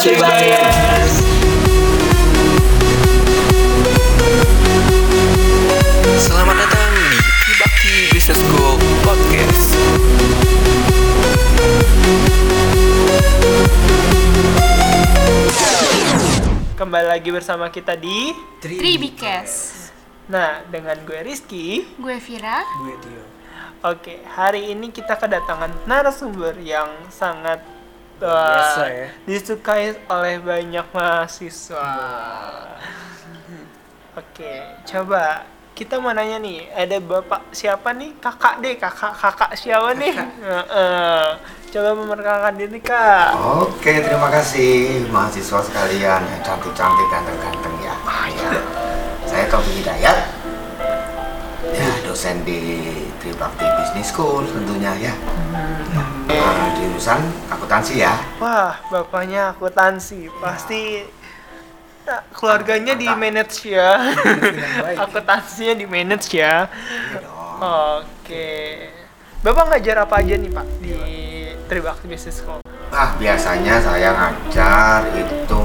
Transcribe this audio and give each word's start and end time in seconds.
Tribayers. 0.00 1.14
Selamat 6.16 6.56
datang 6.56 6.92
di 7.44 7.52
Bakti 7.60 7.94
Business 8.08 8.40
School 8.40 8.80
Podcast. 9.04 9.76
Kembali 16.80 17.04
lagi 17.04 17.28
bersama 17.28 17.68
kita 17.68 17.92
di 18.00 18.32
Tribikes. 18.64 19.52
Nah, 20.32 20.64
dengan 20.64 20.96
gue 21.04 21.20
Rizky 21.28 21.84
Gue 22.00 22.16
Vira. 22.24 22.64
Gue 22.80 22.96
Tio. 23.04 23.24
Oke, 23.84 24.24
hari 24.24 24.72
ini 24.72 24.88
kita 24.96 25.20
kedatangan 25.20 25.84
narasumber 25.84 26.56
yang 26.56 26.88
sangat 27.12 27.79
Biasa 28.20 28.82
ya. 28.92 29.08
disukai 29.24 29.96
oleh 30.12 30.36
banyak 30.44 30.86
mahasiswa. 30.92 31.88
Oke, 34.12 34.52
coba 34.84 35.48
kita 35.72 35.96
mau 35.96 36.12
nanya 36.12 36.36
nih, 36.36 36.68
ada 36.76 37.00
bapak 37.00 37.56
siapa 37.56 37.96
nih? 37.96 38.12
Kakak 38.20 38.60
deh, 38.60 38.76
kakak 38.76 39.16
kakak 39.16 39.56
siapa 39.56 39.96
nih? 39.96 40.12
Heeh. 40.12 41.26
coba 41.70 41.94
memperkenalkan 41.96 42.58
diri 42.60 42.82
kak. 42.82 43.32
Oke, 43.64 44.04
terima 44.04 44.28
kasih 44.28 45.06
mahasiswa 45.08 45.64
sekalian 45.64 46.20
yang 46.20 46.42
cantik-cantik, 46.44 47.08
ganteng-ganteng 47.08 47.74
ya. 47.80 47.94
ya. 48.36 48.52
Saya 49.24 49.46
Taufik 49.48 49.80
Hidayat, 49.80 50.18
ya 51.70 51.88
dosen 52.04 52.42
di 52.42 52.90
Tribakti 53.22 53.64
Business 53.78 54.10
School 54.10 54.44
tentunya 54.50 54.92
ya. 54.98 55.14
Nah, 56.38 56.70
di 56.76 56.86
jurusan 56.86 57.20
akuntansi 57.50 57.94
ya. 57.98 58.14
Wah, 58.38 58.78
bapaknya 58.92 59.50
akuntansi, 59.56 60.30
pasti 60.38 61.02
nah, 62.06 62.22
keluarganya 62.30 62.94
di 62.94 63.08
manage 63.10 63.74
ya. 63.74 64.14
Akuntansinya 65.02 65.74
di 65.74 65.86
manage 65.88 66.30
ya. 66.36 66.70
Iya. 66.70 67.26
Oke. 68.04 68.48
Bapak 69.40 69.72
ngajar 69.72 70.04
apa 70.04 70.20
aja 70.20 70.36
nih 70.36 70.52
Pak 70.52 70.66
di 70.84 70.92
Tribakti 71.64 72.06
Business 72.06 72.44
School? 72.44 72.60
Nah, 72.92 73.16
biasanya 73.16 73.80
saya 73.80 74.12
ngajar 74.12 75.08
itu 75.16 75.64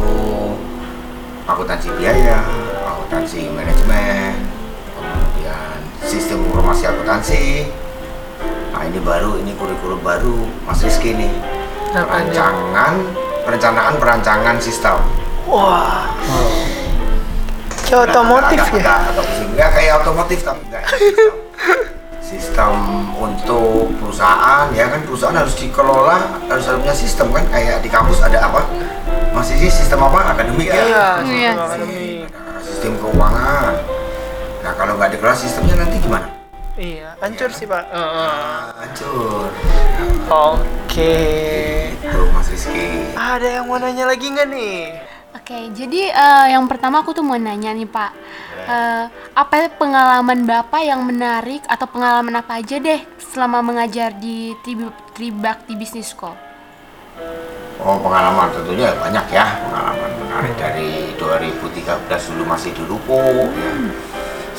akuntansi 1.44 1.92
biaya, 2.00 2.40
akuntansi 2.88 3.52
manajemen, 3.52 4.48
kemudian 4.96 5.78
sistem 6.02 6.42
informasi 6.48 6.84
akuntansi. 6.88 7.44
Nah, 8.70 8.84
ini 8.84 9.00
baru, 9.00 9.38
ini 9.38 9.52
kurikulum 9.54 10.00
baru, 10.00 10.38
Mas 10.64 10.80
Rizky 10.80 11.12
nih. 11.12 11.32
Perancangan, 11.90 12.94
perencanaan 13.44 13.96
perancangan 13.96 14.56
sistem. 14.60 15.00
Wah. 15.46 16.12
Kayak 17.82 18.10
otomotif 18.10 18.60
Agak- 18.60 18.74
ya? 18.74 18.82
agak- 18.82 19.04
agak 19.08 19.24
pusing. 19.24 19.50
Nggak 19.54 19.70
kayak 19.72 19.94
otomotif 20.02 20.40
tapi 20.42 20.62
enggak. 20.66 20.84
Sistem. 20.90 21.32
sistem 22.26 22.74
untuk 23.14 23.94
perusahaan 23.96 24.66
ya 24.74 24.90
kan 24.90 25.00
perusahaan 25.02 25.38
harus 25.38 25.54
dikelola 25.54 26.18
harus 26.50 26.66
punya 26.66 26.92
sistem 26.92 27.30
kan 27.30 27.46
kayak 27.48 27.80
di 27.80 27.88
kampus 27.88 28.18
ada 28.20 28.42
apa 28.42 28.66
masih 29.30 29.54
sih 29.56 29.70
sistem 29.70 30.02
apa 30.02 30.34
akademik 30.34 30.66
ya 30.66 30.74
Iya, 30.76 31.08
Iya. 31.22 31.52
sistem 31.54 31.90
sistem 32.60 32.92
keuangan 32.98 33.78
nah 34.60 34.74
kalau 34.74 34.98
nggak 34.98 35.14
dikelola 35.14 35.38
sistemnya 35.38 35.76
nanti 35.78 36.02
gimana 36.02 36.26
Iya, 36.76 37.16
hancur 37.24 37.50
sih 37.56 37.64
Pak. 37.64 37.84
Heeh. 37.88 38.28
Ah, 38.28 38.68
hancur 38.84 39.48
Oke. 40.28 41.16
itu 41.96 42.20
Mas 42.36 42.52
Rizky 42.52 43.16
Ada 43.16 43.60
yang 43.62 43.66
mau 43.72 43.80
nanya 43.80 44.12
lagi 44.12 44.28
nggak 44.28 44.48
nih? 44.52 44.80
Oke, 45.36 45.72
jadi 45.72 46.12
eh, 46.12 46.46
yang 46.52 46.68
pertama 46.68 47.00
aku 47.00 47.16
tuh 47.16 47.24
mau 47.24 47.40
nanya 47.40 47.72
nih 47.72 47.88
Pak, 47.88 48.12
Eh, 48.66 49.04
apa 49.38 49.70
pengalaman 49.78 50.42
Bapak 50.44 50.82
yang 50.82 51.06
menarik 51.06 51.62
atau 51.70 51.86
pengalaman 51.86 52.34
apa 52.34 52.58
aja 52.58 52.82
deh 52.82 52.98
selama 53.22 53.62
mengajar 53.62 54.10
di 54.18 54.58
Tribu- 54.66 54.96
Tribakti 55.14 55.78
Business 55.78 56.12
School? 56.12 56.34
Oh 57.78 58.00
pengalaman 58.02 58.50
tentunya 58.52 58.90
banyak 58.98 59.26
ya 59.30 59.46
pengalaman 59.62 60.12
menarik 60.18 60.54
dari 60.58 61.14
2013 61.14 62.32
dulu 62.34 62.44
masih 62.50 62.74
di 62.74 62.84
Ruko 62.90 63.22
ya. 63.54 63.72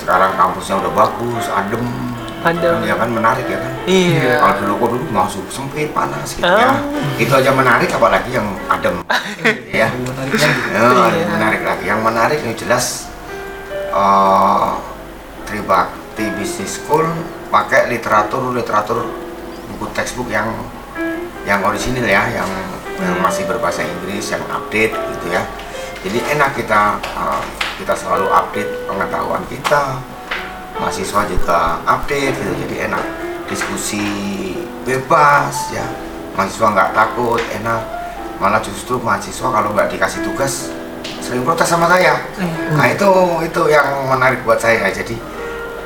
Sekarang 0.06 0.38
kampusnya 0.38 0.78
udah 0.86 0.92
bagus, 0.94 1.50
adem, 1.50 1.82
Adem. 2.46 2.78
ya 2.86 2.94
kan 2.94 3.10
menarik 3.10 3.42
ya 3.50 3.58
kan. 3.58 3.72
Iya. 3.90 4.38
Kalau 4.38 4.54
di 4.54 4.64
Ruko 4.70 4.84
dulu 4.94 5.04
masuk 5.10 5.42
sempit 5.50 5.90
panas 5.90 6.30
gitu 6.30 6.46
ya. 6.46 6.78
Ah. 6.78 6.78
Itu 7.18 7.34
aja 7.34 7.50
menarik 7.50 7.90
apalagi 7.90 8.30
yang 8.30 8.46
adem. 8.70 9.02
ya. 9.82 9.90
Menarik 9.90 10.30
lagi. 10.30 10.62
Ya, 10.70 10.82
Iya. 11.10 11.26
menarik 11.26 11.62
lagi. 11.66 11.84
Yang 11.90 12.00
menarik 12.06 12.38
yang 12.38 12.54
jelas 12.54 13.10
eh 13.90 14.70
Tribakti 15.42 16.30
Business 16.38 16.78
School 16.78 17.10
pakai 17.50 17.90
literatur 17.90 18.54
literatur 18.54 19.10
buku 19.74 19.90
textbook 19.90 20.30
yang 20.30 20.54
yang 21.42 21.66
orisinil 21.66 22.06
ya, 22.06 22.30
yang, 22.30 22.50
yang 23.02 23.18
masih 23.18 23.42
berbahasa 23.50 23.82
Inggris, 23.82 24.30
yang 24.30 24.42
update 24.54 24.94
gitu 24.94 25.26
ya. 25.34 25.42
Jadi 26.06 26.18
enak 26.30 26.54
kita 26.54 27.02
eh, 27.02 27.42
kita 27.76 27.94
selalu 27.94 28.26
update 28.32 28.70
pengetahuan 28.88 29.42
kita. 29.48 30.00
Mahasiswa 30.76 31.24
juga 31.24 31.80
update 31.88 32.36
gitu, 32.36 32.52
jadi 32.68 32.76
enak. 32.92 33.04
Diskusi 33.48 34.04
bebas 34.84 35.72
ya. 35.72 35.86
Mahasiswa 36.36 36.68
nggak 36.72 36.90
takut, 36.92 37.40
enak. 37.56 37.82
Malah 38.36 38.60
justru 38.60 39.00
mahasiswa 39.00 39.48
kalau 39.48 39.72
nggak 39.72 39.88
dikasih 39.96 40.20
tugas 40.20 40.68
sering 41.24 41.42
protes 41.42 41.66
sama 41.66 41.88
saya. 41.88 42.20
Nah 42.76 42.86
itu 42.92 43.08
itu 43.40 43.62
yang 43.72 44.04
menarik 44.04 44.44
buat 44.44 44.60
saya. 44.60 44.92
Jadi 44.92 45.16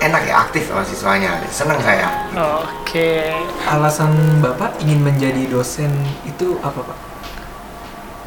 enak 0.02 0.26
ya 0.26 0.34
aktif 0.42 0.66
mahasiswanya, 0.74 1.38
seneng 1.54 1.78
saya. 1.78 2.26
Oke. 2.34 3.30
Alasan 3.70 4.42
Bapak 4.42 4.82
ingin 4.82 5.06
menjadi 5.06 5.46
dosen 5.46 5.94
itu 6.26 6.58
apa 6.66 6.82
Pak? 6.82 6.98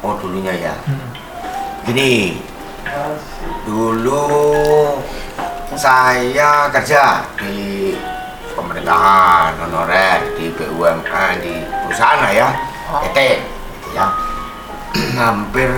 Oh 0.00 0.16
dulunya 0.16 0.56
ya. 0.56 0.74
Hmm. 0.88 1.12
Gini, 1.84 2.40
dulu 3.64 4.24
saya 5.74 6.70
kerja 6.70 7.26
di 7.34 7.90
pemerintahan 8.54 9.58
honorer 9.58 10.22
di 10.38 10.54
BUMN 10.54 11.34
di 11.42 11.54
perusahaan 11.66 12.22
lah 12.22 12.32
ya, 12.32 12.48
PT 13.02 13.18
gitu 13.42 13.88
ya. 13.98 14.06
Hampir 15.18 15.70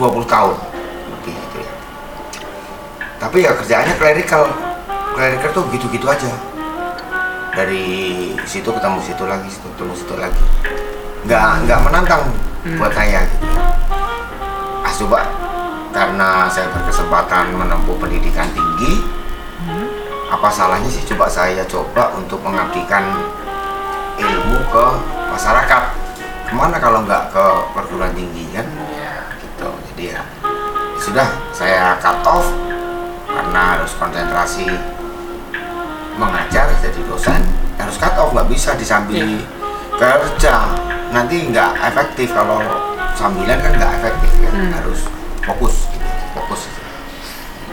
20 0.00 0.24
tahun 0.24 0.56
lebih 1.12 1.34
gitu 1.36 1.56
ya. 1.60 1.72
Tapi 3.20 3.36
ya 3.44 3.52
kerjaannya 3.52 3.94
clerical. 4.00 4.44
Clerical 5.14 5.50
tuh 5.54 5.64
gitu-gitu 5.70 6.06
aja. 6.08 6.32
Dari 7.54 8.34
situ 8.48 8.66
ketemu 8.66 8.98
situ 8.98 9.24
lagi, 9.28 9.46
situ 9.46 9.66
ketemu 9.76 9.92
situ 9.94 10.14
lagi. 10.18 10.42
Nggak 11.28 11.68
nggak 11.68 11.80
menantang 11.86 12.24
buat 12.80 12.90
saya 12.90 13.22
gitu 13.28 13.46
ya. 13.46 13.62
Ah 14.82 14.92
coba 14.96 15.20
karena 15.94 16.50
saya 16.50 16.66
berkesempatan 16.74 17.54
menempuh 17.54 17.94
pendidikan 18.02 18.50
tinggi, 18.50 19.06
apa 20.26 20.50
salahnya 20.50 20.90
sih 20.90 21.06
coba 21.14 21.30
saya 21.30 21.62
coba 21.70 22.10
untuk 22.18 22.42
mengabdikan 22.42 23.14
ilmu 24.18 24.58
ke 24.74 24.86
masyarakat. 25.30 25.82
Ke 26.50 26.52
mana 26.52 26.76
kalau 26.82 27.06
nggak 27.06 27.30
ke 27.30 27.46
perguruan 27.72 28.10
tinggi 28.12 28.50
kan? 28.50 28.66
Gitu. 29.38 29.68
Jadi 29.94 30.04
ya 30.10 30.22
sudah 30.98 31.28
saya 31.54 31.94
cut 32.02 32.26
off 32.26 32.48
karena 33.28 33.76
harus 33.78 33.92
konsentrasi 34.00 34.66
mengajar 36.16 36.70
jadi 36.80 37.00
dosen 37.04 37.44
harus 37.76 38.00
cut 38.00 38.16
off 38.16 38.32
nggak 38.32 38.48
bisa 38.48 38.72
disambil 38.78 39.42
kerja 40.00 40.54
nanti 41.12 41.50
nggak 41.50 41.76
efektif 41.92 42.32
kalau 42.32 42.62
sambilan 43.12 43.60
kan 43.60 43.72
nggak 43.76 43.92
efektif 44.00 44.30
ya 44.42 44.50
harus 44.80 45.13
fokus 45.44 45.88
fokus. 46.34 46.62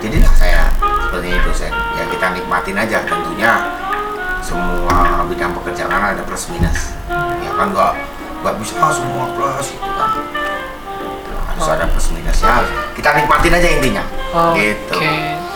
Jadilah 0.01 0.33
saya 0.38 0.69
seperti 0.79 1.27
ini 1.31 1.39
dosen 1.45 1.71
ya 1.71 2.03
kita 2.09 2.25
nikmatin 2.35 2.77
aja 2.77 2.97
tentunya. 3.07 3.53
Semua 4.41 5.21
bidang 5.29 5.53
pekerjaan 5.53 5.94
ada 5.94 6.21
plus 6.25 6.50
minus. 6.50 6.97
Ya 7.41 7.51
kan 7.56 7.71
nggak 7.71 7.94
nggak 8.41 8.56
bisa 8.59 8.75
semua 8.91 9.29
plus 9.38 9.68
itu 9.73 9.89
kan. 9.97 10.09
Harus 11.51 11.68
ada 11.69 11.85
plus 11.89 12.07
minusnya 12.12 12.65
kita 12.97 13.09
nikmatin 13.18 13.53
aja 13.57 13.68
intinya. 13.69 14.03
Oke, 14.31 14.73
gitu. 14.77 14.95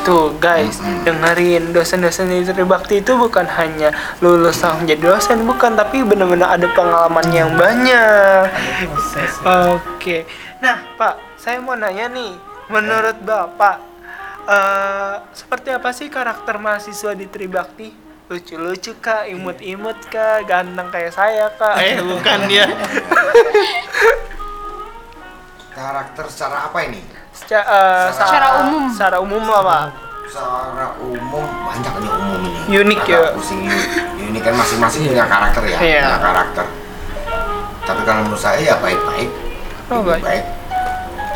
tuh 0.03 0.25
guys, 0.37 0.77
Mm-mm. 0.83 1.07
dengerin 1.07 1.71
dosen-dosen 1.71 2.27
di 2.27 2.43
Tribakti 2.43 2.99
itu 2.99 3.15
bukan 3.15 3.47
hanya 3.47 3.89
lulus 4.19 4.59
langsung 4.61 4.83
jadi 4.83 4.99
dosen, 4.99 5.47
bukan, 5.47 5.79
tapi 5.79 6.03
benar-benar 6.03 6.59
ada 6.59 6.67
pengalaman 6.75 7.25
yang 7.31 7.55
banyak. 7.55 8.45
Ya. 8.51 9.71
Oke, 9.79 10.27
nah 10.59 10.83
Pak, 10.99 11.15
saya 11.45 11.61
mau 11.61 11.77
nanya 11.77 12.09
nih, 12.09 12.33
menurut 12.73 13.21
Bapak, 13.21 13.77
eh 14.49 15.13
seperti 15.37 15.69
apa 15.69 15.93
sih 15.93 16.09
karakter 16.09 16.57
mahasiswa 16.57 17.13
di 17.13 17.29
Tribakti? 17.29 17.93
Lucu-lucu 18.25 18.97
kah, 18.97 19.29
imut-imut 19.29 20.09
kah, 20.09 20.41
ganteng 20.41 20.89
kayak 20.89 21.13
saya 21.13 21.45
kah? 21.53 21.77
Eh 21.77 22.01
bukan 22.01 22.49
ya. 22.49 22.65
karakter 25.77 26.25
secara 26.33 26.65
apa 26.65 26.79
ini? 26.89 27.05
Secara, 27.29 27.65
eh, 27.69 28.07
Secara 28.09 28.47
umum. 28.65 28.83
Secara 28.89 29.17
umum 29.21 29.43
lah 29.45 29.61
pak. 29.61 29.85
Secara 30.25 30.97
umum 30.97 31.45
banyak 31.45 31.93
nih 32.01 32.09
umum 32.09 32.39
ini. 32.41 32.59
Unik 32.81 33.01
ya. 33.05 33.37
Pusing 33.37 33.69
unik 34.33 34.41
kan 34.41 34.53
masing-masing 34.57 35.13
punya 35.13 35.29
karakter 35.29 35.61
ya, 35.69 35.77
Iya. 35.77 36.01
punya 36.09 36.21
karakter. 36.25 36.65
Tapi 37.85 38.01
kalau 38.01 38.25
menurut 38.25 38.41
saya 38.41 38.57
ya 38.65 38.81
baik-baik. 38.81 39.29
Oh, 39.93 40.01
baik. 40.01 40.25
baik. 40.25 40.64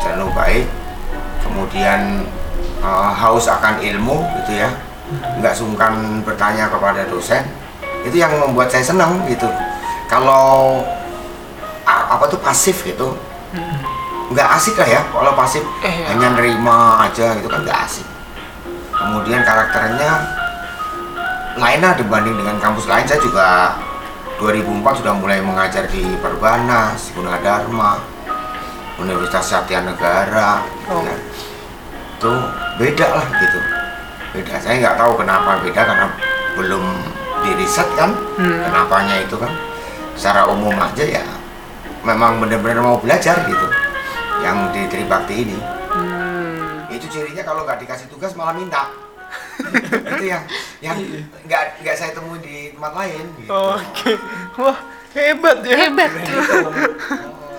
Selalu 0.00 0.26
baik. 0.32 0.66
Kemudian 1.44 2.24
eh, 2.80 3.10
haus 3.14 3.46
akan 3.46 3.80
ilmu 3.80 4.16
gitu 4.42 4.60
ya. 4.60 4.70
Nggak 5.38 5.54
sungkan 5.54 6.22
bertanya 6.22 6.70
kepada 6.70 7.04
dosen. 7.06 7.42
Itu 8.00 8.16
yang 8.16 8.32
membuat 8.38 8.70
saya 8.70 8.84
senang 8.84 9.22
gitu. 9.26 9.46
Kalau 10.08 10.80
apa 11.84 12.24
tuh 12.26 12.40
pasif 12.40 12.82
gitu. 12.82 13.14
Nggak 14.30 14.48
asik 14.56 14.78
lah 14.78 14.86
ya 14.86 15.02
kalau 15.10 15.34
pasif 15.34 15.62
Eh, 15.82 15.90
iya. 15.90 16.14
hanya 16.14 16.38
nerima 16.38 17.02
aja 17.02 17.34
gitu 17.34 17.50
kan 17.50 17.66
nggak 17.66 17.80
asik. 17.82 18.06
Kemudian 18.94 19.42
karakternya 19.42 20.12
lain 21.58 21.80
lah 21.82 21.98
dibanding 21.98 22.38
dengan 22.38 22.56
kampus 22.62 22.86
lain 22.86 23.02
saya 23.10 23.18
juga 23.18 23.74
2004 24.38 25.02
sudah 25.02 25.14
mulai 25.18 25.42
mengajar 25.42 25.84
di 25.90 26.14
Perbanas, 26.22 27.10
Gunadarma, 27.10 27.98
Universitas 29.00 29.44
Satya 29.48 29.80
Negara. 29.82 30.60
Oh. 30.92 31.00
ya. 31.02 31.16
Itu 32.20 32.32
beda 32.76 33.06
lah 33.16 33.26
gitu. 33.40 33.58
Beda. 34.36 34.54
Saya 34.60 34.74
nggak 34.78 34.96
tahu 35.00 35.12
kenapa 35.18 35.58
beda 35.64 35.82
karena 35.82 36.06
belum 36.54 36.84
diriset 37.42 37.88
kan. 37.96 38.12
Hmm. 38.36 38.60
Kenapanya 38.68 39.24
itu 39.24 39.40
kan. 39.40 39.52
Secara 40.14 40.44
umum 40.52 40.76
aja 40.76 41.00
ya 41.00 41.24
memang 42.04 42.40
benar-benar 42.40 42.80
mau 42.80 42.96
belajar 43.00 43.44
gitu. 43.44 43.66
Yang 44.40 44.56
di 44.72 44.82
Tribakti 44.88 45.34
ini. 45.44 45.56
Hmm. 45.92 46.88
Itu 46.88 47.06
cirinya 47.12 47.44
kalau 47.44 47.64
nggak 47.68 47.80
dikasih 47.84 48.06
tugas 48.08 48.32
malah 48.36 48.56
minta. 48.56 48.88
itu 50.16 50.24
yang 50.26 50.42
yang 50.82 50.96
nggak 51.46 51.84
nggak 51.84 51.96
saya 51.96 52.10
temui 52.16 52.40
di 52.40 52.72
tempat 52.72 52.92
lain. 52.96 53.24
Gitu. 53.36 53.52
Oke. 53.52 54.12
Wah 54.58 54.78
hebat 55.12 55.58
ya. 55.62 55.76
Hebat. 55.86 56.10
Eh, 56.10 56.24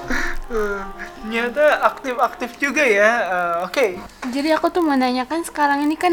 Ternyata 0.51 1.63
aktif-aktif 1.87 2.59
juga 2.59 2.83
ya. 2.83 3.11
Eh, 3.23 3.55
Oke. 3.65 3.85
Jadi 4.27 4.49
aku 4.51 4.67
tuh 4.67 4.83
mau 4.83 4.99
nanyakan 4.99 5.47
sekarang 5.47 5.87
ini 5.87 5.95
kan 5.95 6.11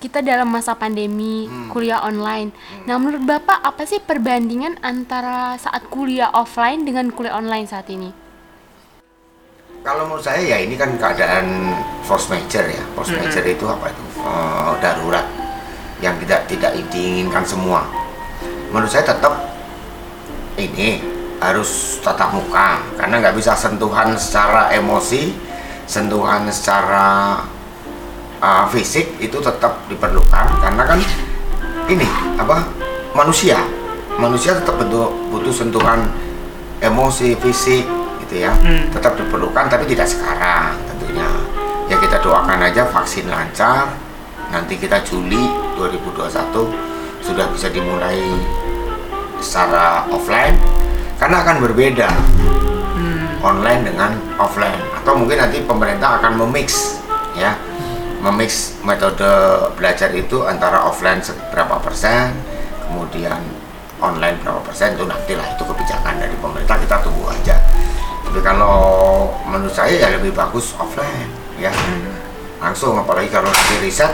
kita 0.00 0.24
dalam 0.24 0.48
masa 0.48 0.72
pandemi 0.72 1.44
kuliah 1.68 2.00
online. 2.00 2.56
Nah, 2.88 2.96
menurut 2.96 3.20
Bapak 3.20 3.60
apa 3.60 3.84
sih 3.84 4.00
perbandingan 4.00 4.80
antara 4.80 5.60
saat 5.60 5.84
kuliah 5.92 6.32
offline 6.32 6.88
dengan 6.88 7.12
kuliah 7.12 7.36
online 7.36 7.68
saat 7.68 7.84
ini? 7.92 8.08
Kalau 9.80 10.08
menurut 10.08 10.24
saya 10.24 10.40
ya 10.40 10.56
ini 10.60 10.76
kan 10.76 10.96
keadaan 10.96 11.76
force 12.04 12.32
major 12.32 12.64
ya. 12.64 12.80
Force 12.96 13.12
major 13.12 13.44
itu 13.44 13.64
apa 13.68 13.92
itu? 13.92 14.04
Eh, 14.24 14.72
darurat 14.80 15.26
yang 16.00 16.16
tidak 16.24 16.48
tidak 16.48 16.72
diinginkan 16.88 17.44
semua. 17.44 17.84
Menurut 18.72 18.88
saya 18.88 19.04
tetap 19.04 19.36
ini 20.56 21.19
harus 21.40 21.96
tatap 22.04 22.36
muka 22.36 22.84
karena 23.00 23.16
nggak 23.16 23.34
bisa 23.36 23.56
sentuhan 23.56 24.12
secara 24.20 24.68
emosi, 24.76 25.32
sentuhan 25.88 26.44
secara 26.52 27.40
uh, 28.44 28.64
fisik 28.68 29.16
itu 29.16 29.40
tetap 29.40 29.80
diperlukan 29.88 30.46
karena 30.60 30.82
kan 30.84 31.00
ini 31.88 32.06
apa 32.36 32.68
manusia. 33.16 33.56
Manusia 34.20 34.52
tetap 34.52 34.76
butuh 34.76 35.08
butuh 35.32 35.48
sentuhan 35.48 36.04
emosi 36.84 37.32
fisik 37.40 37.88
gitu 38.26 38.44
ya. 38.44 38.52
Hmm. 38.60 38.92
tetap 38.92 39.16
diperlukan 39.16 39.64
tapi 39.72 39.88
tidak 39.88 40.04
sekarang 40.12 40.76
tentunya. 40.92 41.28
Ya 41.88 41.96
kita 41.96 42.20
doakan 42.20 42.68
aja 42.68 42.84
vaksin 42.84 43.32
lancar. 43.32 43.96
Nanti 44.52 44.76
kita 44.76 45.00
Juli 45.06 45.48
2021 45.78 47.24
sudah 47.24 47.46
bisa 47.54 47.70
dimulai 47.70 48.18
secara 49.40 50.04
offline 50.10 50.79
karena 51.20 51.44
akan 51.44 51.56
berbeda 51.60 52.08
online 53.44 53.92
dengan 53.92 54.16
offline. 54.40 54.80
Atau 54.96 55.16
mungkin 55.16 55.36
nanti 55.36 55.60
pemerintah 55.64 56.16
akan 56.20 56.40
memix 56.44 57.00
ya. 57.36 57.56
Memix 58.20 58.76
metode 58.84 59.28
belajar 59.80 60.12
itu 60.12 60.44
antara 60.44 60.84
offline 60.84 61.24
berapa 61.48 61.80
persen 61.80 62.36
kemudian 62.84 63.40
online 64.00 64.36
berapa 64.44 64.60
persen 64.64 64.96
itu 64.96 65.04
nantilah. 65.04 65.56
Itu 65.56 65.64
kebijakan 65.68 66.20
dari 66.20 66.36
pemerintah 66.36 66.76
kita 66.80 66.96
tunggu 67.04 67.32
aja. 67.32 67.56
Tapi 68.24 68.40
kalau 68.44 68.76
menurut 69.48 69.72
saya 69.72 69.96
ya 69.96 70.08
lebih 70.16 70.32
bagus 70.36 70.76
offline 70.76 71.28
ya. 71.56 71.72
Langsung 72.60 72.96
apalagi 73.00 73.32
kalau 73.32 73.48
nanti 73.48 73.76
riset 73.80 74.12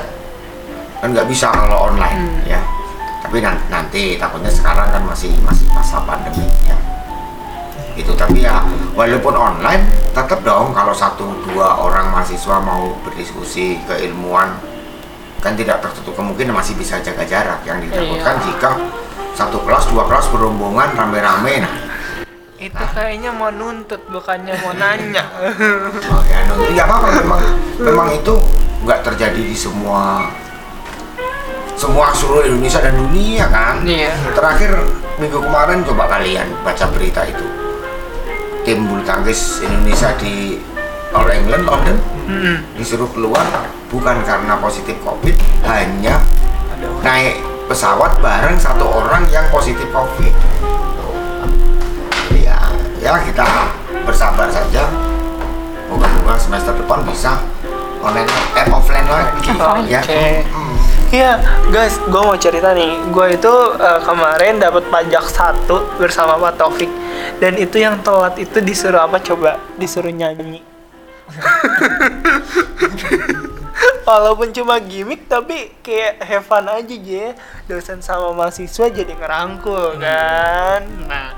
kan 1.02 1.10
nggak 1.10 1.26
bisa 1.26 1.50
kalau 1.50 1.90
online 1.90 2.46
ya. 2.46 2.62
Tapi 3.26 3.42
nan- 3.42 3.66
nanti 3.66 4.14
takutnya 4.22 4.54
sekarang 4.54 4.86
kan 4.86 5.02
masih 5.02 5.34
masih 5.42 5.66
masa 5.74 5.98
pandemi 6.06 6.46
ya 6.62 6.95
itu 7.96 8.12
tapi 8.12 8.44
ya 8.44 8.60
walaupun 8.92 9.32
online 9.32 9.88
tetap 10.12 10.44
dong 10.44 10.76
kalau 10.76 10.92
satu 10.92 11.24
dua 11.48 11.80
orang 11.80 12.12
mahasiswa 12.12 12.60
mau 12.60 12.92
berdiskusi 13.00 13.80
keilmuan 13.88 14.52
kan 15.40 15.56
tidak 15.56 15.80
tertutup 15.80 16.16
kemungkinan 16.16 16.52
masih 16.52 16.76
bisa 16.76 17.00
jaga 17.00 17.24
jarak 17.24 17.60
yang 17.64 17.80
ditakutkan 17.80 18.36
jika 18.44 18.70
satu 19.36 19.60
kelas 19.64 19.84
dua 19.92 20.08
kelas 20.08 20.32
berombongan 20.32 20.96
rame-rame. 20.96 21.60
Nah 21.60 21.74
Itu 22.56 22.84
kayaknya 22.96 23.36
mau 23.36 23.52
nuntut 23.52 24.00
bukannya 24.08 24.56
mau 24.64 24.72
nanya. 24.72 25.24
Oh, 26.08 26.22
ya, 26.24 26.40
no, 26.48 26.64
ya 26.72 26.88
apa-apa. 26.88 27.20
Memang 27.20 27.40
memang 27.76 28.08
itu 28.16 28.32
nggak 28.80 29.04
terjadi 29.04 29.36
di 29.36 29.52
semua 29.52 30.32
semua 31.76 32.08
seluruh 32.16 32.48
Indonesia 32.48 32.80
dan 32.80 32.96
dunia 32.96 33.44
kan. 33.52 33.84
Iya. 33.84 34.16
Terakhir 34.32 34.72
minggu 35.20 35.36
kemarin 35.36 35.84
coba 35.84 36.08
kalian 36.16 36.48
baca 36.64 36.84
berita 36.88 37.28
itu 37.28 37.55
tim 38.66 38.82
bulu 38.82 39.06
tangkis 39.06 39.62
Indonesia 39.62 40.10
di 40.18 40.58
All 41.14 41.30
England 41.30 41.64
London 41.70 41.96
Hmm. 42.26 42.58
disuruh 42.74 43.06
keluar 43.14 43.46
bukan 43.86 44.18
karena 44.26 44.58
positif 44.58 44.98
COVID 45.06 45.30
hanya 45.62 46.18
naik 47.06 47.38
pesawat 47.70 48.18
bareng 48.18 48.58
satu 48.58 48.82
orang 48.82 49.22
yang 49.30 49.46
positif 49.54 49.86
COVID. 49.94 50.34
Jadi 52.26 52.42
ya, 52.42 52.58
ya 52.98 53.14
kita 53.22 53.46
bersabar 54.02 54.50
saja. 54.50 54.90
Moga-moga 55.86 56.34
semester 56.34 56.74
depan 56.74 57.06
bisa 57.06 57.38
online 58.06 58.30
eh 58.54 58.66
offline 58.70 59.08
lagi. 59.10 59.50
Ya. 59.90 60.00
Oke. 60.02 60.26
Hmm. 60.46 60.76
Iya, 61.06 61.38
guys, 61.70 62.02
gue 62.02 62.22
mau 62.22 62.34
cerita 62.34 62.74
nih. 62.74 62.98
Gue 63.14 63.38
itu 63.38 63.54
eh, 63.78 64.00
kemarin 64.02 64.58
dapat 64.58 64.90
pajak 64.90 65.22
satu 65.30 65.86
bersama 65.98 66.38
Pak 66.38 66.58
Taufik, 66.58 66.90
dan 67.38 67.54
itu 67.58 67.78
yang 67.78 68.02
telat 68.02 68.34
itu 68.38 68.58
disuruh 68.58 69.06
apa 69.06 69.22
coba? 69.22 69.58
Disuruh 69.78 70.10
nyanyi. 70.10 70.62
Walaupun 74.06 74.54
cuma 74.54 74.78
gimmick, 74.78 75.26
tapi 75.26 75.74
kayak 75.82 76.22
have 76.22 76.46
fun 76.46 76.70
aja 76.70 76.94
ya. 76.94 77.34
Dosen 77.66 77.98
sama 77.98 78.30
mahasiswa 78.30 78.86
jadi 78.86 79.18
ngerangkul 79.18 79.98
kan. 79.98 80.86
Nah, 81.10 81.34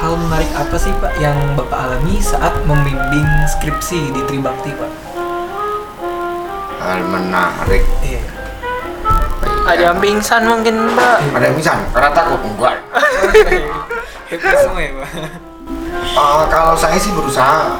Hal 0.00 0.16
menarik 0.16 0.48
apa 0.56 0.76
sih 0.80 0.92
Pak 0.96 1.12
yang 1.20 1.36
Bapak 1.60 1.76
alami 1.76 2.16
saat 2.24 2.56
membimbing 2.64 3.28
skripsi 3.44 4.16
di 4.16 4.20
Tribakti 4.28 4.72
Pak? 4.72 5.19
Hal 6.80 7.00
menarik. 7.04 7.84
Iya. 8.00 8.22
ada 9.60 9.92
yang 9.92 10.00
pingsan 10.02 10.42
mungkin 10.48 10.74
Mbak. 10.96 11.18
Ada 11.36 11.44
yang 11.46 11.56
bisa 11.60 11.72
karena 11.94 12.10
takut 12.10 12.40
enggak. 12.42 12.76
Semua 14.64 14.82
ya? 14.82 14.92
Eh, 16.00 16.42
kalau 16.50 16.74
saya 16.74 16.98
sih 16.98 17.14
berusaha 17.14 17.78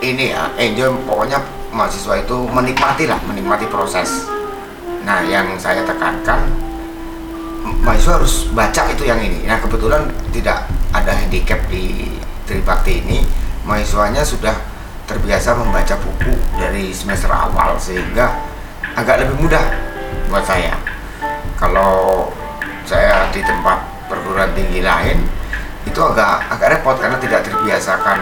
ini 0.00 0.32
ya 0.32 0.48
enjoy 0.56 0.92
pokoknya 1.04 1.40
mahasiswa 1.72 2.20
itu 2.20 2.36
menikmati 2.48 3.04
lah 3.08 3.20
menikmati 3.24 3.68
proses 3.68 4.28
nah 5.04 5.20
yang 5.24 5.56
saya 5.60 5.84
tekankan 5.84 6.40
mahasiswa 7.84 8.18
harus 8.18 8.48
baca 8.56 8.82
itu 8.92 9.04
yang 9.04 9.20
ini 9.20 9.44
nah 9.44 9.60
kebetulan 9.60 10.08
tidak 10.32 10.64
ada 10.92 11.12
handicap 11.12 11.60
di 11.68 12.14
Tribakti 12.46 13.02
ini 13.02 13.26
mahasiswanya 13.66 14.22
sudah 14.22 14.54
terbiasa 15.06 15.54
membaca 15.54 15.94
buku 16.02 16.34
dari 16.58 16.90
semester 16.90 17.30
awal 17.30 17.78
sehingga 17.78 18.34
agak 18.98 19.22
lebih 19.22 19.46
mudah 19.46 19.62
buat 20.28 20.42
saya. 20.42 20.74
Kalau 21.56 22.28
saya 22.82 23.30
di 23.30 23.40
tempat 23.40 23.80
perguruan 24.10 24.50
tinggi 24.52 24.82
lain 24.82 25.22
itu 25.86 25.98
agak 26.02 26.50
agak 26.50 26.78
repot 26.78 26.98
karena 26.98 27.16
tidak 27.22 27.46
terbiasakan 27.46 28.18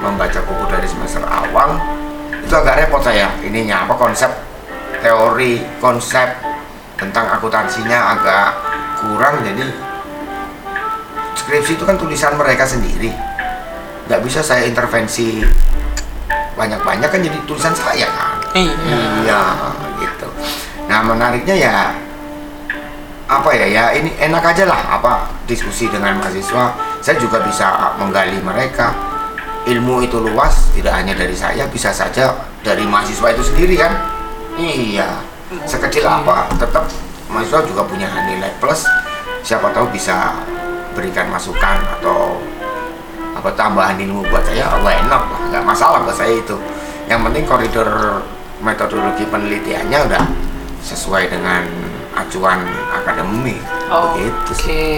membaca 0.00 0.40
buku 0.48 0.64
dari 0.72 0.88
semester 0.88 1.22
awal. 1.28 1.76
Itu 2.42 2.54
agak 2.56 2.88
repot 2.88 3.04
saya. 3.04 3.28
Ininya 3.44 3.84
apa 3.84 3.94
konsep 3.94 4.32
teori 5.04 5.60
konsep 5.78 6.32
tentang 6.96 7.28
akuntansinya 7.36 8.16
agak 8.16 8.48
kurang 9.02 9.42
jadi 9.44 9.66
skripsi 11.36 11.76
itu 11.76 11.84
kan 11.84 12.00
tulisan 12.00 12.34
mereka 12.40 12.64
sendiri. 12.64 13.12
Nggak 14.08 14.20
bisa 14.24 14.40
saya 14.40 14.64
intervensi 14.64 15.44
banyak-banyak 16.54 17.08
kan 17.08 17.20
jadi 17.20 17.38
tulisan 17.48 17.72
saya 17.72 18.06
kan? 18.08 18.36
Iya. 18.52 19.00
iya 19.24 19.42
gitu. 20.00 20.28
Nah 20.88 21.00
menariknya 21.04 21.56
ya 21.56 21.76
apa 23.32 23.48
ya 23.56 23.64
ya 23.64 23.84
ini 23.96 24.12
enak 24.20 24.44
aja 24.44 24.68
lah 24.68 24.80
apa 25.00 25.32
diskusi 25.48 25.88
dengan 25.88 26.20
mahasiswa. 26.20 26.76
Saya 27.00 27.16
juga 27.18 27.42
bisa 27.42 27.96
menggali 27.98 28.38
mereka. 28.44 28.92
Ilmu 29.62 30.02
itu 30.02 30.18
luas 30.18 30.74
tidak 30.74 30.90
hanya 30.98 31.14
dari 31.14 31.38
saya 31.38 31.70
bisa 31.70 31.94
saja 31.94 32.34
dari 32.66 32.82
mahasiswa 32.82 33.30
itu 33.30 33.42
sendiri 33.46 33.78
kan? 33.78 33.92
Iya. 34.58 35.22
Sekecil 35.64 36.04
apa 36.04 36.50
tetap 36.58 36.84
mahasiswa 37.30 37.64
juga 37.64 37.86
punya 37.86 38.10
nilai 38.26 38.52
plus. 38.60 38.84
Siapa 39.42 39.74
tahu 39.74 39.90
bisa 39.90 40.38
berikan 40.92 41.26
masukan 41.32 41.82
atau 41.98 42.38
apa 43.32 43.48
tambahan 43.56 43.96
ilmu 43.96 44.22
buat 44.28 44.44
saya? 44.44 44.68
Why 44.80 45.00
not 45.08 45.24
lah 45.28 45.40
nggak 45.52 45.64
masalah 45.64 45.98
buat 46.04 46.16
saya 46.16 46.36
itu. 46.36 46.56
Yang 47.08 47.20
penting 47.28 47.44
koridor 47.48 47.88
metodologi 48.62 49.24
penelitiannya 49.26 49.98
udah 50.06 50.24
sesuai 50.84 51.32
dengan 51.32 51.66
acuan 52.14 52.62
akademik. 52.92 53.58
Oh, 53.88 54.14
begitu 54.14 54.52
Oke. 54.52 54.62
sih 54.62 54.92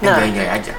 Nah, 0.00 0.16
enjoy 0.16 0.26
enjoy 0.32 0.48
aja. 0.48 0.74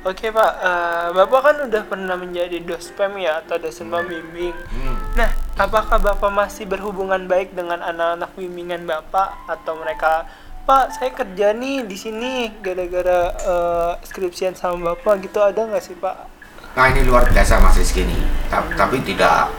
Oke 0.00 0.32
Pak, 0.32 0.52
Eh, 0.64 1.08
Bapak 1.12 1.40
kan 1.44 1.56
udah 1.68 1.82
pernah 1.84 2.16
menjadi 2.16 2.56
dospem 2.64 3.20
ya 3.20 3.44
atau 3.44 3.60
dosen 3.60 3.92
pembimbing. 3.92 4.56
Hmm. 4.72 4.96
Nah, 5.12 5.28
apakah 5.60 6.00
Bapak 6.00 6.32
masih 6.32 6.64
berhubungan 6.64 7.28
baik 7.28 7.52
dengan 7.52 7.84
anak-anak 7.84 8.32
bimbingan 8.32 8.88
Bapak 8.88 9.44
atau 9.44 9.76
mereka 9.76 10.24
Pak, 10.60 10.92
saya 10.92 11.10
kerja 11.10 11.50
nih 11.52 11.82
di 11.82 11.96
sini 11.96 12.32
gara-gara 12.60 13.20
eh, 13.34 13.92
skripsian 14.00 14.54
sama 14.54 14.94
Bapak 14.94 15.18
gitu 15.20 15.40
ada 15.40 15.58
nggak 15.60 15.82
sih 15.82 15.96
Pak? 15.96 16.38
nah 16.70 16.86
ini 16.86 17.02
luar 17.02 17.26
biasa 17.26 17.58
Mas 17.58 17.74
Rizky 17.74 18.06
nih. 18.06 18.22
Ta- 18.46 18.62
tapi 18.78 19.02
tidak 19.02 19.50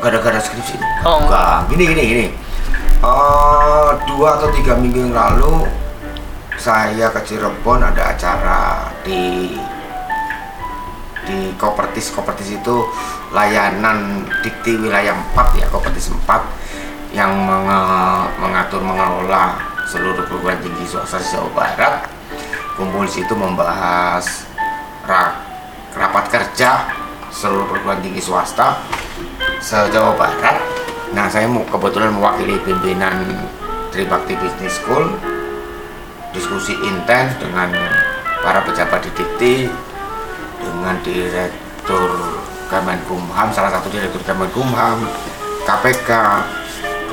gara-gara 0.00 0.40
skripsi 0.40 0.80
Oh. 1.04 1.20
enggak 1.20 1.68
gini 1.68 1.84
gini 1.86 2.02
gini. 2.06 2.26
Eh, 2.98 3.90
dua 4.08 4.28
atau 4.34 4.48
tiga 4.50 4.72
minggu 4.74 4.96
yang 4.98 5.12
lalu 5.12 5.68
saya 6.56 7.12
ke 7.12 7.20
Cirebon 7.22 7.84
ada 7.84 8.16
acara 8.16 8.60
di 9.04 9.52
di 11.24 11.52
Kopertis 11.54 12.08
Kopertis 12.08 12.54
itu 12.54 12.88
layanan 13.28 14.24
dikti 14.40 14.76
wilayah 14.78 15.12
4 15.36 15.60
ya 15.60 15.66
Kopertis 15.68 16.08
4 16.08 16.40
yang 17.12 17.28
menge- 17.36 18.28
mengatur 18.38 18.80
mengelola 18.80 19.56
seluruh 19.88 20.24
perguruan 20.24 20.58
tinggi 20.60 20.84
swasta 20.88 21.20
di 21.20 21.28
Jawa 21.32 21.50
Barat 21.52 21.94
kumpul 22.74 23.06
di 23.06 23.12
situ 23.22 23.34
membahas 23.36 24.48
ra- 25.06 25.38
rapat 25.94 26.24
kerja 26.32 26.90
seluruh 27.30 27.68
perguruan 27.70 28.00
tinggi 28.02 28.22
swasta 28.22 28.80
se 29.62 29.78
Jawa 29.92 30.16
Barat. 30.18 30.58
Nah 31.14 31.30
saya 31.30 31.46
mau 31.46 31.62
kebetulan 31.70 32.10
mewakili 32.10 32.58
pimpinan 32.66 33.22
Tribakti 33.94 34.34
Business 34.34 34.82
School 34.82 35.14
diskusi 36.34 36.74
intens 36.82 37.38
dengan 37.38 37.70
para 38.42 38.58
pejabat 38.66 39.06
di 39.06 39.10
Dikti 39.14 39.54
dengan 40.58 40.98
direktur 41.06 42.10
Kemenkumham 42.66 43.54
salah 43.54 43.70
satu 43.70 43.86
direktur 43.94 44.18
Kemenkumham 44.26 45.06
KPK 45.62 46.10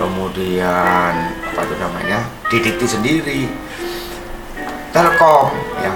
kemudian 0.01 1.13
apa 1.51 1.67
itu 1.67 1.75
namanya 1.75 2.20
di 2.48 2.58
Dikti 2.63 2.88
sendiri. 2.88 3.41
Telkom 4.96 5.51
ya. 5.84 5.93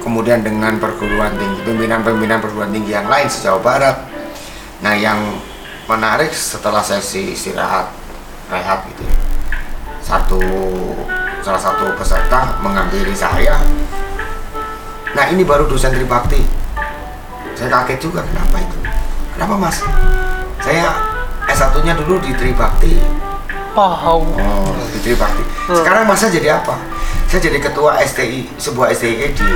Kemudian 0.00 0.40
dengan 0.40 0.80
perguruan 0.80 1.36
tinggi 1.36 1.60
pimpinan-pimpinan 1.62 2.40
perguruan 2.40 2.72
tinggi 2.72 2.96
yang 2.96 3.06
lain 3.06 3.28
se 3.28 3.44
Jawa 3.44 3.60
Barat. 3.60 3.96
Nah 4.80 4.96
yang 4.96 5.20
menarik 5.86 6.32
setelah 6.32 6.80
sesi 6.80 7.36
istirahat 7.36 7.92
rehat 8.50 8.84
gitu 8.92 9.06
ya, 9.06 9.16
satu 10.02 10.42
salah 11.44 11.62
satu 11.62 11.92
peserta 11.94 12.58
mengampiri 12.64 13.14
saya. 13.14 13.60
Nah 15.12 15.24
ini 15.30 15.46
baru 15.46 15.68
dosen 15.68 15.94
Tribakti. 15.94 16.42
Saya 17.54 17.68
kaget 17.68 18.00
juga 18.00 18.26
kenapa 18.26 18.58
itu? 18.58 18.78
Kenapa 19.38 19.54
mas? 19.54 19.78
Saya 20.58 20.98
S1 21.46 21.78
nya 21.86 21.94
dulu 21.94 22.18
di 22.18 22.34
Tribakti 22.34 23.21
Wow. 23.72 24.20
oh 24.20 24.72
di 24.92 24.98
Tribakti 25.00 25.40
sekarang 25.72 26.04
masa 26.04 26.28
jadi 26.28 26.60
apa? 26.60 26.76
Saya 27.32 27.48
jadi 27.48 27.64
ketua 27.64 27.96
STI 28.04 28.44
sebuah 28.60 28.92
STI 28.92 29.32
di 29.32 29.50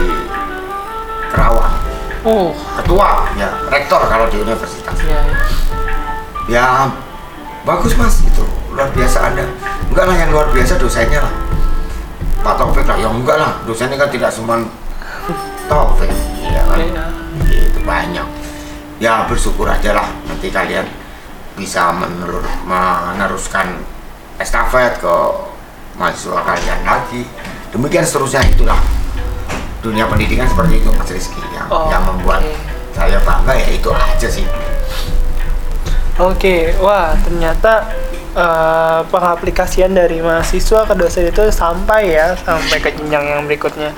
Kerawang. 1.28 1.76
Oh, 2.24 2.56
ketua 2.80 3.28
ya 3.36 3.52
rektor 3.68 4.00
kalau 4.08 4.32
di 4.32 4.40
universitas. 4.40 4.96
Ya. 5.04 5.20
ya 6.48 6.66
bagus 7.68 7.92
mas 8.00 8.24
itu 8.24 8.40
luar 8.72 8.88
biasa 8.96 9.28
anda. 9.28 9.44
Enggak 9.92 10.04
lah 10.08 10.16
yang 10.16 10.30
luar 10.32 10.48
biasa 10.56 10.80
dosennya 10.80 11.20
lah. 11.20 11.34
Pak 12.40 12.54
Taufik 12.56 12.88
lah. 12.88 12.96
Ya 12.96 13.12
enggak 13.12 13.36
lah. 13.36 13.52
Dosennya 13.68 14.00
kan 14.00 14.08
tidak 14.08 14.32
cuma 14.32 14.64
Taufik 15.68 16.08
iya 16.40 16.64
kan? 16.64 16.80
Iya. 16.80 17.04
itu 17.68 17.80
banyak. 17.84 18.26
Ya 18.96 19.28
bersyukur 19.28 19.68
aja 19.68 19.92
lah 19.92 20.08
nanti 20.24 20.48
kalian 20.48 20.88
bisa 21.60 21.92
menelur, 21.92 22.40
meneruskan 22.64 23.84
estafet 24.36 25.00
ke 25.00 25.16
mahasiswa 25.96 26.40
kalian 26.44 26.80
lagi 26.84 27.22
demikian 27.72 28.04
seterusnya 28.04 28.44
itulah 28.44 28.76
dunia 29.80 30.04
pendidikan 30.06 30.44
seperti 30.44 30.82
itu 30.82 30.90
Mas 30.92 31.08
Rizky 31.08 31.40
yang, 31.54 31.66
Oh, 31.70 31.88
yang 31.88 32.02
membuat 32.04 32.42
oke. 32.42 32.52
saya 32.92 33.18
bangga 33.22 33.54
ya 33.54 33.68
itu 33.70 33.88
aja 33.92 34.28
sih 34.28 34.46
Oke, 36.16 36.72
wah 36.80 37.12
ternyata 37.20 37.92
eh, 38.32 39.00
pengaplikasian 39.12 39.92
dari 39.92 40.24
mahasiswa 40.24 40.88
ke 40.88 40.94
dosen 40.96 41.28
itu 41.28 41.44
sampai 41.52 42.16
ya 42.16 42.32
sampai 42.32 42.80
ke 42.80 42.88
jenjang 42.96 43.36
yang 43.36 43.42
berikutnya. 43.44 43.92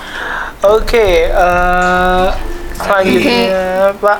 Oke, 0.67 1.31
eh, 1.31 2.27
selanjutnya 2.75 3.95
Pak. 4.03 4.19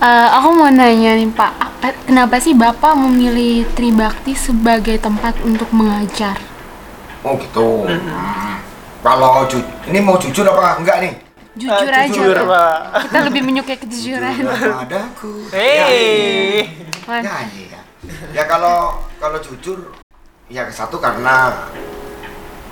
Eh, 0.00 0.28
aku 0.32 0.48
mau 0.56 0.72
nanya 0.72 1.12
nih 1.12 1.28
Pak, 1.28 1.52
apa, 1.60 1.92
kenapa 2.08 2.40
sih 2.40 2.56
Bapak 2.56 2.96
memilih 2.96 3.68
Tribakti 3.76 4.32
sebagai 4.32 4.96
tempat 4.96 5.36
untuk 5.44 5.68
mengajar? 5.76 6.40
Oh 7.20 7.36
gitu. 7.36 7.84
Hmm. 7.84 8.56
Kalau 9.04 9.44
ju- 9.44 9.60
ini 9.84 10.00
mau 10.00 10.16
jujur 10.16 10.48
apa 10.48 10.80
enggak 10.80 11.04
nih? 11.04 11.12
Jujur 11.52 11.92
Eh, 11.92 12.00
aja 12.00 12.08
jujur, 12.08 12.32
Pak. 12.32 12.48
Pak. 12.48 12.76
Kita 13.04 13.18
lebih 13.28 13.42
menyukai 13.44 13.76
kejujuran. 13.76 14.34
Jujur 14.40 14.72
padaku. 14.72 15.32
Hei. 15.52 16.64
Mantap. 17.04 17.24
Nyanyi 17.28 17.62
ya. 17.68 17.80
Ya 18.32 18.44
kalau 18.48 19.04
kalau 19.20 19.36
jujur 19.36 19.92
ya 20.48 20.64
satu 20.72 20.96
karena 20.96 21.52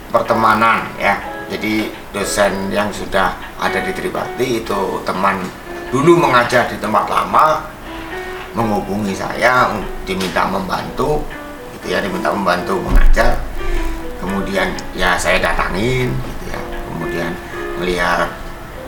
pertemanan 0.09 0.89
ya. 0.97 1.21
Jadi 1.49 1.93
dosen 2.09 2.73
yang 2.73 2.89
sudah 2.89 3.33
ada 3.57 3.81
di 3.81 3.93
Tribakti 3.93 4.65
itu 4.65 4.81
teman 5.05 5.45
dulu 5.89 6.21
mengajar 6.21 6.69
di 6.69 6.77
tempat 6.77 7.09
lama 7.09 7.65
menghubungi 8.53 9.17
saya 9.17 9.73
diminta 10.05 10.45
membantu 10.49 11.25
gitu 11.79 11.95
ya 11.95 11.99
diminta 12.03 12.33
membantu 12.33 12.77
mengajar. 12.83 13.39
Kemudian 14.19 14.75
ya 14.99 15.15
saya 15.17 15.39
datangin 15.39 16.11
gitu 16.13 16.45
ya. 16.53 16.61
Kemudian 16.91 17.31
melihat 17.79 18.29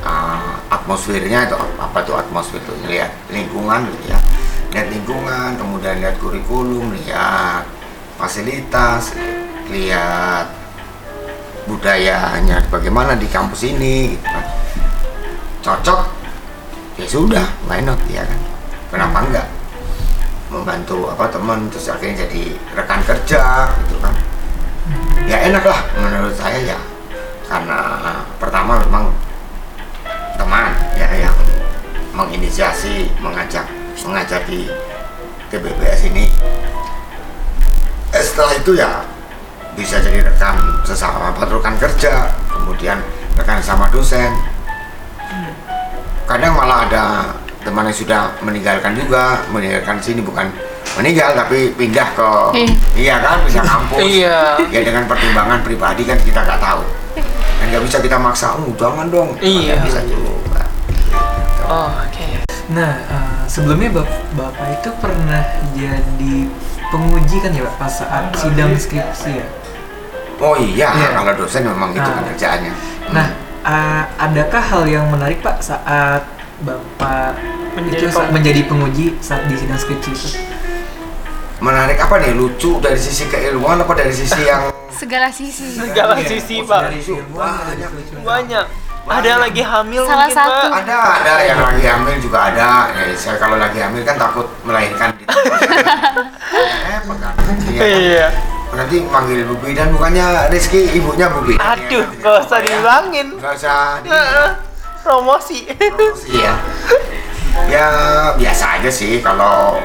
uh, 0.03 0.59
atmosfernya 0.69 1.47
itu 1.49 1.57
apa 1.79 1.99
tuh 2.03 2.19
atmosfer 2.19 2.59
itu 2.61 2.73
lihat 2.91 3.15
lingkungan 3.31 3.87
gitu 3.95 4.13
ya. 4.13 4.19
Lihat 4.71 4.89
lingkungan 4.91 5.51
kemudian 5.57 6.03
lihat 6.03 6.17
kurikulum 6.19 6.95
lihat 6.95 7.65
fasilitas 8.21 9.17
lihat 9.71 10.51
budayanya 11.65 12.59
bagaimana 12.69 13.15
di 13.15 13.31
kampus 13.31 13.71
ini 13.71 14.19
gitu 14.19 14.27
kan. 14.27 14.45
cocok 15.63 16.20
ya 17.01 17.09
sudah 17.09 17.47
why 17.65 17.81
not 17.81 17.97
ya 18.13 18.21
kan? 18.29 18.41
Kenapa 18.93 19.19
enggak? 19.25 19.49
Membantu 20.53 21.09
apa 21.09 21.33
teman 21.33 21.73
terus 21.73 21.89
akhirnya 21.89 22.29
jadi 22.29 22.53
rekan 22.77 23.01
kerja 23.01 23.73
gitu 23.87 23.97
kan? 24.05 24.13
Ya 25.25 25.49
enak 25.49 25.65
lah 25.65 25.81
menurut 25.97 26.37
saya 26.37 26.61
ya. 26.61 26.79
Karena 27.49 27.79
pertama 28.37 28.77
memang 28.85 29.09
teman 30.37 30.77
ya 30.93 31.09
yang 31.17 31.37
menginisiasi 32.13 33.09
mengajak 33.25 33.65
mengajar 34.05 34.45
di 34.45 34.69
TBBS 35.49 36.13
ini. 36.13 36.29
Eh, 38.11 38.23
setelah 38.27 38.59
itu 38.59 38.75
ya 38.77 39.07
bisa 39.79 40.03
jadi 40.03 40.27
rekan 40.27 40.59
sesama 40.83 41.31
rekan 41.31 41.79
kerja 41.79 42.27
kemudian 42.51 42.99
rekan 43.39 43.63
sama 43.63 43.87
dosen 43.89 44.35
kadang 46.31 46.55
malah 46.55 46.87
ada 46.87 47.05
teman 47.61 47.85
yang 47.85 47.97
sudah 47.97 48.23
meninggalkan 48.41 48.95
juga 48.95 49.43
meninggalkan 49.51 49.99
sini 49.99 50.23
bukan 50.23 50.47
meninggal 50.93 51.35
tapi 51.35 51.71
pindah 51.73 52.09
ke 52.15 52.31
Eh. 52.57 52.71
iya 52.97 53.19
kan 53.19 53.43
pindah 53.43 53.65
kampus 53.65 53.99
Iya. 54.01 54.39
ya 54.71 54.81
dengan 54.81 55.05
pertimbangan 55.05 55.59
pribadi 55.61 56.03
kan 56.03 56.17
kita 56.17 56.41
nggak 56.41 56.61
tahu 56.61 56.83
dan 57.61 57.67
nggak 57.69 57.83
bisa 57.85 57.97
kita 57.99 58.17
maksa 58.17 58.55
oh 58.55 58.71
jangan 58.75 59.07
dong 59.07 59.35
Iya. 59.39 59.75
Bisa 59.81 60.01
juga 60.03 60.31
Gitu. 60.91 61.11
Oh, 61.67 61.87
oke. 61.87 62.27
Nah, 62.69 62.93
eh, 62.99 63.43
sebelumnya 63.47 63.91
bap- 63.93 64.11
bapak 64.33 64.67
itu 64.73 64.91
pernah 64.97 65.43
jadi 65.71 66.35
penguji 66.89 67.37
kan 67.39 67.51
ya 67.53 67.63
pak 67.65 67.75
pas 67.77 67.93
saat 67.93 68.25
sidang 68.35 68.75
skripsi 68.75 69.31
ya. 69.33 69.47
Oh 70.37 70.55
iya, 70.55 70.91
Iya. 70.91 71.09
kalau 71.15 71.33
dosen 71.37 71.63
memang 71.63 71.91
itu 71.93 72.03
kan 72.03 72.15
Nah. 72.17 72.27
kerjaannya. 72.27 72.73
Nah, 73.11 73.27
eh, 73.63 74.05
adakah 74.19 74.63
hal 74.63 74.83
yang 74.85 75.07
menarik 75.07 75.39
pak 75.39 75.61
saat 75.61 76.25
bapak 76.61 77.37
Menjadi 77.71 77.97
itu 77.97 78.07
saat 78.07 78.17
penguji. 78.21 78.35
menjadi 78.35 78.61
penguji 78.65 79.07
saat 79.19 79.43
di 79.45 79.55
sidang 79.55 79.79
skripsi 79.79 80.11
itu? 80.11 80.29
menarik 81.59 81.97
apa 81.97 82.15
nih? 82.19 82.33
Lucu 82.33 82.77
dari 82.79 82.97
sisi 82.97 83.25
keilmuan 83.27 83.79
apa 83.79 83.93
dari 83.95 84.11
sisi 84.11 84.41
yang 84.43 84.73
segala 84.91 85.29
sisi 85.31 85.71
segala 85.71 86.13
Iya, 86.15 86.29
sisi 86.31 86.57
oh, 86.59 86.67
pak 86.67 86.81
dari 86.87 87.01
ilmuwan, 87.01 87.49
ada 87.63 87.73
dari 87.73 87.85
kelucuan. 87.87 88.21
banyak 88.23 88.65
ada 89.03 89.27
yang 89.27 89.41
lagi 89.41 89.63
hamil 89.63 90.03
Salah 90.05 90.19
mungkin 90.23 90.37
satu. 90.37 90.67
pak 90.69 90.77
ada 90.79 90.97
ada 91.17 91.35
yang 91.41 91.59
lagi 91.59 91.85
hamil 91.87 92.15
juga 92.19 92.39
ada. 92.47 92.69
Ya, 92.91 93.13
saya 93.15 93.37
kalau 93.37 93.57
lagi 93.57 93.79
hamil 93.79 94.03
kan 94.03 94.17
takut 94.19 94.47
melahirkan 94.63 95.09
di 95.15 95.25
eh, 96.87 97.01
pegang. 97.03 97.35
Iya. 97.81 98.29
Iya 98.71 98.79
Nanti 98.79 98.97
manggil 99.03 99.43
Bu 99.45 99.55
Bidan 99.59 99.91
bukannya 99.91 100.47
Rizky 100.49 100.95
ibunya 100.95 101.27
Bu 101.27 101.43
Bidan. 101.43 101.61
aduh 101.61 102.07
Ya, 102.07 102.23
gak 102.23 102.35
usah 102.47 102.59
ya. 102.59 102.67
diulangin 102.71 103.27
Nggak 103.35 103.53
usah 103.59 103.79
di 104.01 104.09
promosi 105.01 105.59
promosi 105.67 106.29
ya. 106.39 106.55
Ya 107.67 107.87
biasa 108.39 108.79
aja 108.79 108.91
sih 108.91 109.19
kalau 109.19 109.83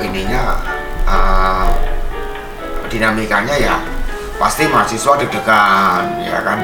ininya 0.00 0.58
eh, 1.06 1.66
dinamikanya 2.90 3.54
ya 3.54 3.76
pasti 4.34 4.66
mahasiswa 4.66 5.14
deg-degan 5.16 6.04
ya 6.20 6.42
kan. 6.42 6.58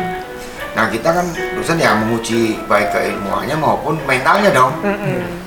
Nah 0.75 0.87
kita 0.87 1.11
kan 1.11 1.27
dosen 1.55 1.79
yang 1.79 2.03
menguji 2.03 2.59
baik 2.67 2.91
keilmuannya 2.91 3.55
maupun 3.55 3.99
mentalnya 4.07 4.51
dong. 4.51 4.75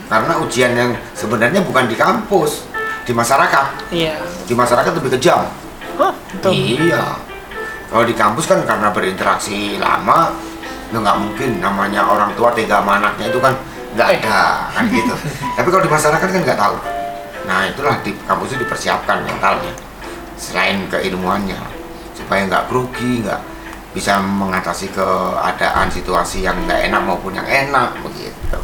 Karena 0.08 0.34
ujian 0.40 0.72
yang 0.72 0.92
sebenarnya 1.16 1.64
bukan 1.64 1.88
di 1.90 1.96
kampus, 1.96 2.68
di 3.04 3.12
masyarakat. 3.12 3.92
iya 3.92 4.20
Di 4.48 4.54
masyarakat 4.56 4.92
lebih 5.00 5.20
kejam. 5.20 5.48
Betul. 6.38 6.54
Iya. 6.54 7.06
Kalau 7.90 8.04
di 8.10 8.16
kampus 8.18 8.46
kan 8.50 8.60
karena 8.66 8.90
berinteraksi 8.90 9.78
lama, 9.78 10.34
ya 10.90 10.98
nggak 10.98 11.18
mungkin 11.22 11.62
namanya 11.62 12.06
orang 12.10 12.34
tua 12.34 12.50
tega 12.54 12.82
sama 12.82 12.98
anaknya 13.02 13.30
itu 13.30 13.38
kan 13.38 13.54
nggak 13.94 14.08
Eh. 14.10 14.18
ada 14.22 14.42
kan 14.74 14.84
gitu. 14.90 15.14
Tapi 15.58 15.68
kalau 15.70 15.84
di 15.86 15.92
masyarakat 15.94 16.28
kan 16.30 16.42
nggak 16.42 16.60
tahu. 16.60 16.76
Nah 17.46 17.60
itulah 17.70 17.96
di 18.02 18.18
kampus 18.26 18.56
itu 18.56 18.66
dipersiapkan 18.66 19.22
mentalnya, 19.28 19.74
selain 20.40 20.90
keilmuannya 20.90 21.60
supaya 22.18 22.48
nggak 22.50 22.72
grogi, 22.72 23.22
nggak 23.22 23.42
bisa 23.94 24.18
mengatasi 24.18 24.90
keadaan 24.90 25.86
situasi 25.92 26.42
yang 26.42 26.58
nggak 26.66 26.90
enak 26.90 27.02
maupun 27.06 27.38
yang 27.38 27.46
enak 27.46 27.94
begitu. 28.02 28.58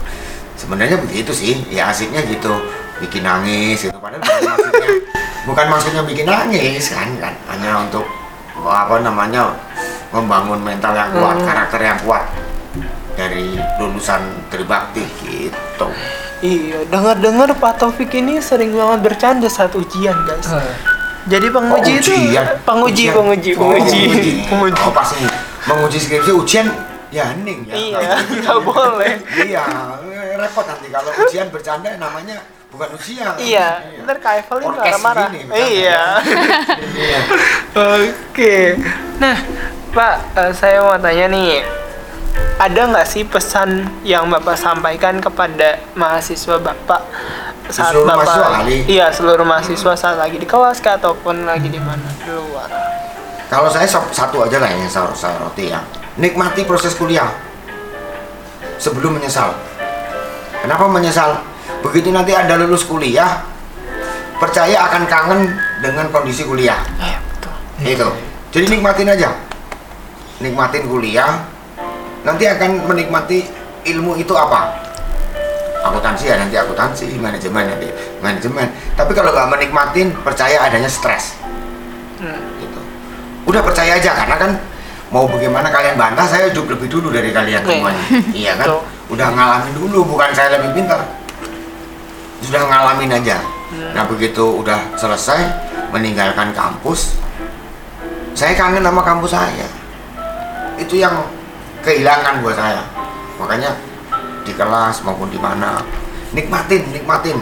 Sebenarnya 0.58 0.98
begitu 0.98 1.30
sih, 1.32 1.54
ya 1.70 1.94
asiknya 1.94 2.26
gitu, 2.26 2.50
bikin 2.98 3.24
nangis 3.24 3.86
gitu. 3.86 3.96
Padahal 4.02 4.20
bukan 4.26 4.42
maksudnya, 4.50 4.90
bukan 5.48 5.66
maksudnya 5.70 6.02
bikin 6.04 6.26
nangis 6.26 6.86
kan, 6.92 7.10
kan 7.22 7.34
hanya 7.70 7.86
untuk 7.86 8.06
apa 8.60 8.98
namanya 8.98 9.54
membangun 10.10 10.58
mental 10.60 10.90
yang 10.92 11.14
kuat, 11.14 11.38
Hmm. 11.38 11.46
karakter 11.46 11.80
yang 11.80 12.00
kuat 12.02 12.26
dari 13.14 13.46
lulusan 13.78 14.26
Tribakti 14.50 15.06
gitu. 15.22 15.86
iya 16.42 16.82
dengar-dengar 16.88 17.54
Pak 17.54 17.78
Taufik 17.78 18.10
ini 18.16 18.42
sering 18.42 18.74
banget 18.74 19.06
bercanda 19.06 19.46
saat 19.46 19.70
ujian 19.72 20.18
guys 20.24 20.50
Eh, 20.50 20.74
jadi 21.30 21.46
penguji 21.52 21.92
Oh, 21.92 22.02
itu 22.02 22.12
ujian. 22.12 22.46
penguji 22.66 23.04
Ujian. 23.06 23.14
penguji 23.14 23.52
Oh, 23.54 23.62
penguji 23.70 24.02
penguji 24.48 24.82
Oh, 24.88 24.92
pasti 24.92 25.22
menguji 25.62 25.98
skripsi 26.00 26.32
ujian 26.34 26.66
ya 27.10 27.30
hening 27.30 27.60
ya. 27.64 27.76
iya 27.76 28.00
nggak 28.40 28.60
boleh 28.64 29.14
Iya, 29.38 29.62
repot 30.36 30.66
nanti 30.66 30.88
kalau 30.90 31.12
ujian 31.22 31.48
bercanda 31.50 31.94
namanya 31.94 32.40
bukan 32.70 32.90
ujian. 32.94 33.34
iya 33.38 33.82
ntar 34.06 34.18
Kak 34.18 34.46
Evelyn 34.46 34.70
marah-marah 34.72 35.30
iya 35.58 36.22
Iya. 36.96 37.20
Oke, 37.98 38.78
nah 39.18 39.38
Pak, 39.90 40.16
eh, 40.36 40.52
saya 40.54 40.78
mau 40.80 40.94
tanya 40.96 41.26
nih, 41.28 41.66
ada 42.58 42.82
nggak 42.86 43.08
sih 43.08 43.24
pesan 43.24 43.70
yang 44.04 44.30
Bapak 44.30 44.54
sampaikan 44.54 45.18
kepada 45.18 45.82
mahasiswa 45.94 46.58
Bapak 46.58 47.02
saat 47.68 47.90
Seluruh 47.90 48.06
Bapak, 48.06 48.18
mahasiswa 48.20 48.50
kali? 48.56 48.78
iya 48.86 49.08
seluruh 49.10 49.42
mahasiswa 49.44 49.94
saat 49.96 50.18
lagi 50.18 50.38
di 50.38 50.46
kelas 50.46 50.78
kah 50.78 50.96
ataupun 50.96 51.44
lagi 51.44 51.68
di 51.68 51.78
mana 51.78 52.06
di 52.16 52.30
luar? 52.30 52.70
Kalau 53.48 53.66
saya 53.68 53.86
sa- 53.86 54.06
satu 54.10 54.46
aja 54.46 54.58
lah 54.58 54.70
yang 54.70 54.86
saya, 54.86 55.10
saya 55.12 55.38
roti 55.40 55.70
ya. 55.70 55.82
Nikmati 56.16 56.62
proses 56.64 56.94
kuliah 56.94 57.34
sebelum 58.78 59.16
menyesal. 59.16 59.58
Kenapa 60.60 60.86
menyesal? 60.86 61.42
Begitu 61.80 62.12
nanti 62.12 62.36
Anda 62.36 62.60
lulus 62.60 62.84
kuliah, 62.84 63.40
percaya 64.38 64.88
akan 64.92 65.04
kangen 65.08 65.42
dengan 65.80 66.12
kondisi 66.12 66.44
kuliah. 66.44 66.80
Iya 67.00 67.18
betul. 67.24 67.54
Itu. 67.84 68.08
Jadi 68.52 68.66
nikmatin 68.78 69.08
aja. 69.08 69.30
Nikmatin 70.44 70.84
kuliah. 70.88 71.48
Nanti 72.28 72.44
akan 72.48 72.84
menikmati 72.84 73.48
ilmu 73.88 74.20
itu 74.20 74.36
apa? 74.36 74.76
Akuntansi 75.80 76.28
ya 76.28 76.36
nanti 76.36 76.60
akuntansi, 76.60 77.16
manajemen 77.16 77.64
nanti 77.72 77.88
manajemen. 78.20 78.68
Tapi 79.00 79.12
kalau 79.16 79.32
nggak 79.32 79.48
menikmatin, 79.48 80.12
percaya 80.20 80.60
adanya 80.68 80.92
stres. 80.92 81.40
Hmm. 82.20 82.36
Gitu. 82.60 82.80
Udah 83.48 83.64
percaya 83.64 83.96
aja 83.96 84.12
karena 84.12 84.36
kan 84.36 84.52
mau 85.10 85.24
bagaimana 85.32 85.72
kalian 85.72 85.96
bantah 85.96 86.28
saya 86.28 86.52
hidup 86.52 86.68
lebih 86.68 86.92
dulu 86.92 87.08
dari 87.16 87.32
kalian 87.32 87.64
Iya. 87.64 87.72
semuanya. 87.72 88.04
iya 88.36 88.54
kan? 88.60 88.68
Udah 89.08 89.28
ngalamin 89.32 89.74
dulu, 89.80 90.04
bukan 90.06 90.30
saya 90.36 90.60
lebih 90.60 90.76
pintar. 90.84 91.00
Sudah 92.40 92.64
ngalamin 92.66 93.12
aja. 93.20 93.38
Nah 93.94 94.04
begitu 94.10 94.64
udah 94.64 94.98
selesai 94.98 95.46
meninggalkan 95.94 96.54
kampus, 96.56 97.20
saya 98.34 98.56
kangen 98.58 98.82
sama 98.82 99.02
kampus 99.06 99.32
saya. 99.36 99.68
Itu 100.80 100.98
yang 100.98 101.14
kehilangan 101.84 102.42
buat 102.42 102.56
saya. 102.58 102.82
Makanya 103.38 103.72
di 104.48 104.54
kelas 104.56 105.04
maupun 105.06 105.30
di 105.30 105.38
mana 105.38 105.84
nikmatin, 106.34 106.88
nikmatin. 106.90 107.38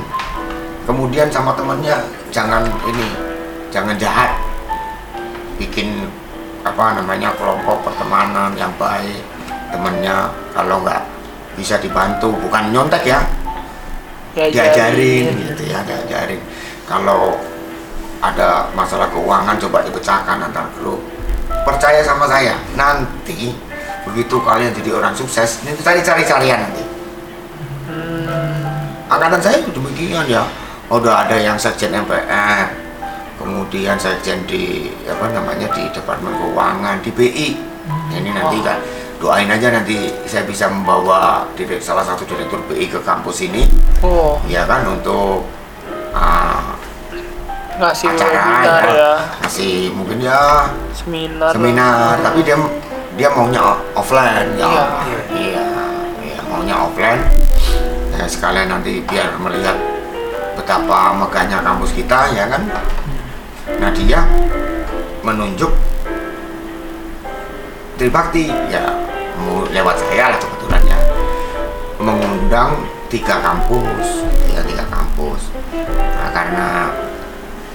Kemudian 0.88 1.28
sama 1.28 1.54
temennya 1.54 2.00
jangan 2.32 2.64
ini, 2.88 3.08
jangan 3.72 3.96
jahat. 4.00 4.34
Bikin 5.60 6.08
apa 6.68 7.00
namanya 7.00 7.32
kelompok 7.40 7.88
pertemanan 7.88 8.52
yang 8.60 8.72
baik 8.76 9.24
temennya 9.72 10.28
kalau 10.52 10.84
nggak 10.84 11.00
bisa 11.56 11.80
dibantu 11.80 12.36
bukan 12.44 12.76
nyontek 12.76 13.08
ya 13.08 13.24
diajarin 14.38 15.26
gitu 15.34 15.64
ya 15.66 15.82
diajarin 15.82 16.38
kalau 16.86 17.36
ada 18.22 18.70
masalah 18.74 19.10
keuangan 19.14 19.58
coba 19.62 19.86
dipecahkan 19.86 20.38
antar 20.50 20.66
grup. 20.78 21.02
Percaya 21.66 22.00
sama 22.02 22.26
saya 22.26 22.56
nanti 22.74 23.54
begitu 24.08 24.40
kalian 24.40 24.72
jadi 24.72 24.96
orang 24.96 25.14
sukses 25.14 25.62
ini 25.68 25.76
cari-cari 25.84 26.24
carian 26.24 26.64
nanti. 26.64 26.84
Angkatan 29.08 29.42
saya 29.44 29.58
itu 29.62 29.72
demikian 29.76 30.26
ya. 30.26 30.48
Udah 30.88 31.28
ada 31.28 31.36
yang 31.36 31.60
sekjen 31.60 31.92
MPR 31.92 32.88
kemudian 33.38 34.00
sekjen 34.00 34.42
di 34.50 34.90
apa 35.06 35.30
namanya 35.30 35.70
di 35.76 35.86
departemen 35.94 36.34
keuangan 36.34 36.98
di 37.06 37.12
BI 37.14 37.50
ini 38.18 38.30
nanti 38.34 38.58
kan 38.66 38.82
doain 39.18 39.50
aja 39.50 39.74
nanti 39.74 40.14
saya 40.30 40.46
bisa 40.46 40.70
membawa 40.70 41.50
direk- 41.58 41.82
salah 41.82 42.06
satu 42.06 42.22
direktur 42.30 42.62
BI 42.70 42.86
ke 42.86 43.02
kampus 43.02 43.50
ini. 43.50 43.66
Oh, 44.06 44.38
ya 44.46 44.62
kan 44.70 44.86
untuk 44.86 45.42
uh, 46.14 46.78
ngasih 47.82 48.14
acara 48.14 48.30
webinar 48.30 48.84
ya, 48.86 48.94
ya, 48.94 49.12
kasih 49.46 49.94
mungkin 49.94 50.18
ya 50.22 50.70
seminar. 50.94 51.54
seminar 51.54 52.18
tapi 52.22 52.42
dia 52.46 52.58
dia 53.18 53.30
maunya 53.34 53.62
offline 53.98 54.54
ya. 54.58 54.66
Iya. 54.66 54.86
iya 55.34 55.66
iya 56.22 56.40
maunya 56.46 56.76
offline. 56.78 57.22
Ya, 58.18 58.26
sekalian 58.26 58.70
nanti 58.70 59.02
biar 59.06 59.38
melihat 59.38 59.78
betapa 60.58 61.14
megahnya 61.14 61.62
kampus 61.62 61.94
kita 61.94 62.34
ya 62.34 62.50
kan? 62.50 62.66
Nah 63.78 63.90
dia 63.94 64.26
menunjuk 65.22 65.70
Tribakti 67.98 68.46
ya 68.70 68.86
lewat 69.72 69.96
saya 70.00 70.34
lah 70.34 70.40
kebetulan 70.40 70.82
ya 70.88 71.00
mengundang 72.02 72.72
tiga 73.08 73.40
kampus 73.40 74.28
ya 74.52 74.62
tiga 74.64 74.86
kampus. 74.90 75.54
Nah, 75.98 76.30
karena 76.34 76.68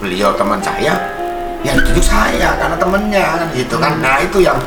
beliau 0.03 0.35
teman 0.35 0.59
saya 0.59 0.95
ya 1.63 1.73
ditunjuk 1.79 2.03
saya 2.03 2.59
karena 2.59 2.77
temennya 2.77 3.27
kan 3.39 3.49
gitu 3.55 3.77
kan. 3.79 4.03
Nah 4.03 4.19
itu 4.19 4.43
yang 4.43 4.59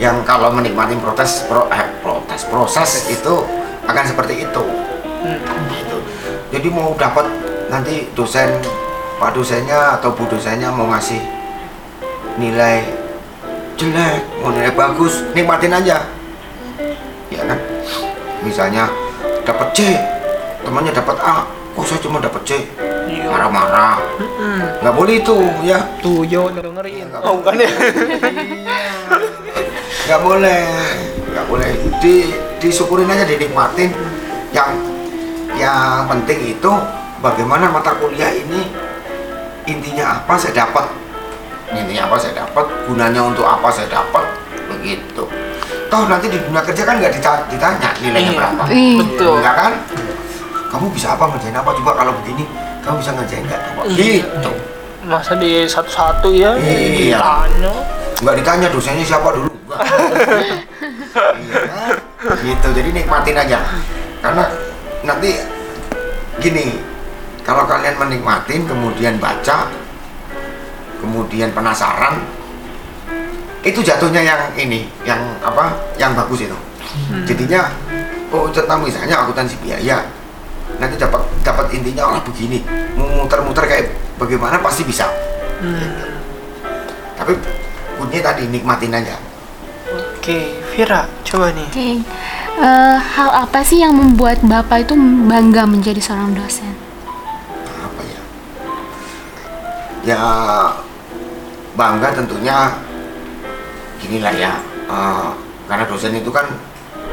yang 0.00 0.16
kalau 0.24 0.50
menikmati 0.50 0.96
protes 0.98 1.46
pro, 1.46 1.68
eh, 1.70 1.86
protes 2.02 2.42
proses 2.48 3.06
itu 3.06 3.34
akan 3.86 4.04
seperti 4.04 4.44
itu. 4.48 4.64
Gitu. 5.70 5.96
Jadi 6.50 6.68
mau 6.72 6.96
dapat 6.98 7.28
nanti 7.70 8.10
dosen 8.18 8.58
pak 9.20 9.36
dosennya 9.36 10.00
atau 10.00 10.16
bu 10.16 10.24
dosennya 10.26 10.72
mau 10.72 10.88
ngasih 10.90 11.20
nilai 12.40 12.82
jelek 13.76 14.24
mau 14.40 14.48
nilai 14.48 14.72
bagus 14.72 15.20
nikmatin 15.36 15.76
aja 15.76 16.00
ya 17.30 17.42
kan? 17.46 17.58
Misalnya 18.42 18.90
dapat 19.46 19.68
C 19.72 19.96
temannya 20.66 20.92
dapat 20.92 21.16
A. 21.22 21.46
Kok 21.70 21.86
saya 21.86 22.00
cuma 22.02 22.18
dapat 22.18 22.42
C. 22.44 22.52
Iya. 23.10 23.26
marah-marah. 23.26 23.98
Nggak 24.82 24.94
boleh 24.94 25.14
itu 25.18 25.36
ya. 25.66 25.82
Tuh, 25.98 26.22
yo 26.22 26.46
dengerin. 26.50 27.10
Oh, 27.26 27.42
bukan 27.42 27.58
ya? 27.58 27.70
nggak 30.06 30.20
boleh. 30.22 30.62
Nggak 31.30 31.46
boleh. 31.50 31.70
Di 31.98 32.30
disyukurin 32.62 33.10
aja 33.10 33.26
dinikmatin. 33.26 33.90
Yang 34.54 34.70
yang 35.58 36.06
penting 36.06 36.54
itu 36.58 36.72
bagaimana 37.18 37.70
mata 37.70 37.94
kuliah 37.98 38.30
ini 38.30 38.70
intinya 39.66 40.22
apa 40.22 40.38
saya 40.38 40.66
dapat. 40.66 40.86
Intinya 41.70 42.10
apa 42.10 42.16
saya 42.18 42.46
dapat 42.46 42.66
gunanya 42.86 43.22
untuk 43.26 43.46
apa 43.46 43.70
saya 43.74 43.90
dapat. 43.90 44.26
Begitu 44.70 45.49
toh 45.90 46.06
nanti 46.06 46.26
di 46.26 46.38
dunia 46.38 46.62
kerja 46.62 46.82
kan 46.82 46.94
nggak 46.96 47.12
dita- 47.12 47.44
ditanya 47.46 47.90
nilainya 47.98 48.30
Iya. 48.30 48.38
berapa 48.38 48.62
Iya. 48.68 48.96
Betul. 49.02 49.34
enggak 49.36 49.56
kan 49.56 49.72
kamu 50.70 50.86
bisa 50.88 51.08
apa 51.12 51.24
ngerjain 51.26 51.56
apa 51.56 51.70
coba 51.74 51.90
kalau 51.94 52.12
begini 52.16 52.44
kamu 52.80 52.94
bisa 52.96 53.10
ngerjain 53.12 53.44
nggak 53.44 53.60
coba 53.68 53.80
gitu 53.90 54.52
Masa 55.00 55.32
di 55.34 55.64
satu-satu 55.64 56.28
ya? 56.30 56.54
Iya. 56.54 57.18
Ditanya. 57.18 57.72
nggak 58.20 58.34
ditanya 58.36 58.66
dosennya 58.68 59.02
siapa 59.02 59.28
dulu 59.30 59.50
Nggak. 59.66 59.80
iya 61.40 62.34
gitu 62.38 62.68
jadi 62.70 62.88
nikmatin 62.92 63.32
aja 63.34 63.58
karena 64.20 64.44
nanti 65.02 65.40
gini 66.38 66.78
kalau 67.40 67.64
kalian 67.64 67.96
menikmatin 67.96 68.62
kemudian 68.62 69.16
baca 69.16 69.66
kemudian 70.98 71.50
penasaran 71.50 72.20
itu 73.60 73.80
jatuhnya 73.84 74.24
yang 74.24 74.40
ini 74.56 74.88
yang 75.04 75.20
apa 75.44 75.76
yang 76.00 76.16
bagus 76.16 76.48
itu. 76.48 76.58
Jadinya 77.28 77.70
oh 78.32 78.48
tentang 78.50 78.80
misalnya 78.82 79.20
akuntansi 79.20 79.58
biaya 79.60 80.00
nanti 80.78 80.96
dapat 80.96 81.20
dapat 81.44 81.66
intinya 81.74 82.14
oh 82.14 82.20
begini 82.24 82.62
muter-muter 82.96 83.64
kayak 83.68 83.86
bagaimana 84.16 84.56
pasti 84.58 84.82
bisa. 84.86 85.06
Tapi 87.20 87.36
kuncinya 88.00 88.32
tadi 88.32 88.48
nikmatin 88.48 88.96
aja. 88.96 89.16
Oke, 89.90 90.60
Vira, 90.72 91.04
coba 91.24 91.50
nih. 91.52 91.66
Oke, 91.68 91.88
Eh, 92.60 92.96
hal 93.16 93.30
apa 93.32 93.64
sih 93.64 93.80
yang 93.80 93.96
membuat 93.96 94.44
bapak 94.44 94.84
itu 94.84 94.92
bangga 95.24 95.64
menjadi 95.64 95.96
seorang 95.96 96.36
dosen? 96.36 96.68
apa 97.64 98.00
ya? 98.04 98.20
Ya 100.04 100.22
bangga 101.72 102.12
tentunya 102.12 102.76
gini 104.00 104.18
lah 104.24 104.32
ya 104.32 104.52
eh, 104.88 105.30
karena 105.68 105.84
dosen 105.86 106.16
itu 106.18 106.32
kan 106.32 106.48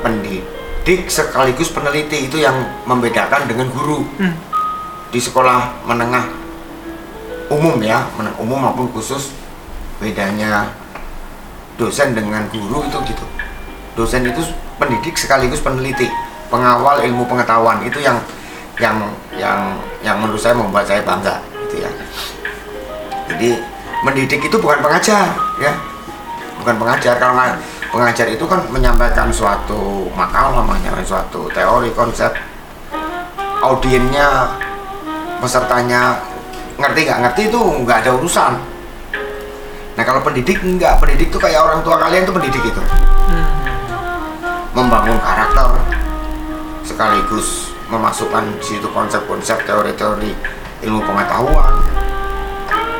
pendidik 0.01 1.11
sekaligus 1.11 1.69
peneliti 1.69 2.25
itu 2.25 2.41
yang 2.41 2.55
membedakan 2.87 3.45
dengan 3.45 3.69
guru. 3.69 4.07
Hmm. 4.17 4.33
di 5.07 5.23
sekolah 5.23 5.87
menengah 5.87 6.27
umum 7.47 7.79
ya 7.79 8.03
menengah 8.19 8.43
umum 8.43 8.59
maupun 8.59 8.91
khusus 8.91 9.31
bedanya 10.03 10.67
dosen 11.79 12.11
dengan 12.11 12.43
guru 12.51 12.83
itu 12.83 12.99
gitu. 13.07 13.25
Dosen 13.95 14.27
itu 14.27 14.43
pendidik 14.75 15.15
sekaligus 15.15 15.63
peneliti 15.63 16.11
pengawal 16.51 17.07
ilmu 17.07 17.23
pengetahuan 17.23 17.79
itu 17.87 18.03
yang 18.03 18.19
yang 18.83 18.99
yang 19.39 19.79
yang 20.03 20.19
menurut 20.19 20.43
saya 20.43 20.59
membuat 20.59 20.83
saya 20.83 20.99
bangga 21.07 21.39
gitu 21.65 21.87
ya. 21.87 21.91
Jadi 23.31 23.63
mendidik 24.03 24.43
itu 24.43 24.57
bukan 24.59 24.83
pengajar 24.83 25.33
ya 25.63 25.71
bukan 26.67 26.83
pengajar 26.83 27.15
kalau 27.15 27.39
nggak- 27.39 27.63
pengajar 27.95 28.27
itu 28.27 28.43
kan 28.43 28.59
menyampaikan 28.67 29.31
suatu 29.31 30.11
makalah 30.11 30.59
menyampaikan 30.67 31.07
suatu 31.07 31.47
teori 31.55 31.95
konsep. 31.95 32.35
Audiennya 33.63 34.51
pesertanya 35.39 36.19
ngerti 36.75 37.07
nggak 37.07 37.19
ngerti 37.23 37.41
itu 37.47 37.61
nggak 37.87 38.03
ada 38.03 38.11
urusan. 38.19 38.59
Nah 39.95 40.03
kalau 40.03 40.19
pendidik 40.27 40.59
nggak 40.59 40.99
pendidik 40.99 41.31
tuh 41.31 41.39
kayak 41.39 41.63
orang 41.63 41.79
tua 41.87 41.95
kalian 42.03 42.27
tuh 42.27 42.35
pendidik 42.35 42.59
itu. 42.59 42.83
Membangun 44.75 45.23
karakter 45.23 45.71
sekaligus 46.83 47.71
memasukkan 47.87 48.43
situ 48.59 48.91
konsep-konsep 48.91 49.63
teori-teori 49.63 50.35
ilmu 50.83 50.99
pengetahuan. 50.99 51.79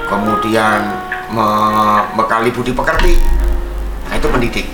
Kemudian 0.07 1.03
membekali 1.35 2.47
budi 2.55 2.71
pekerti 2.71 3.36
nah 4.17 4.25
itu 4.25 4.33
pendidik. 4.33 4.67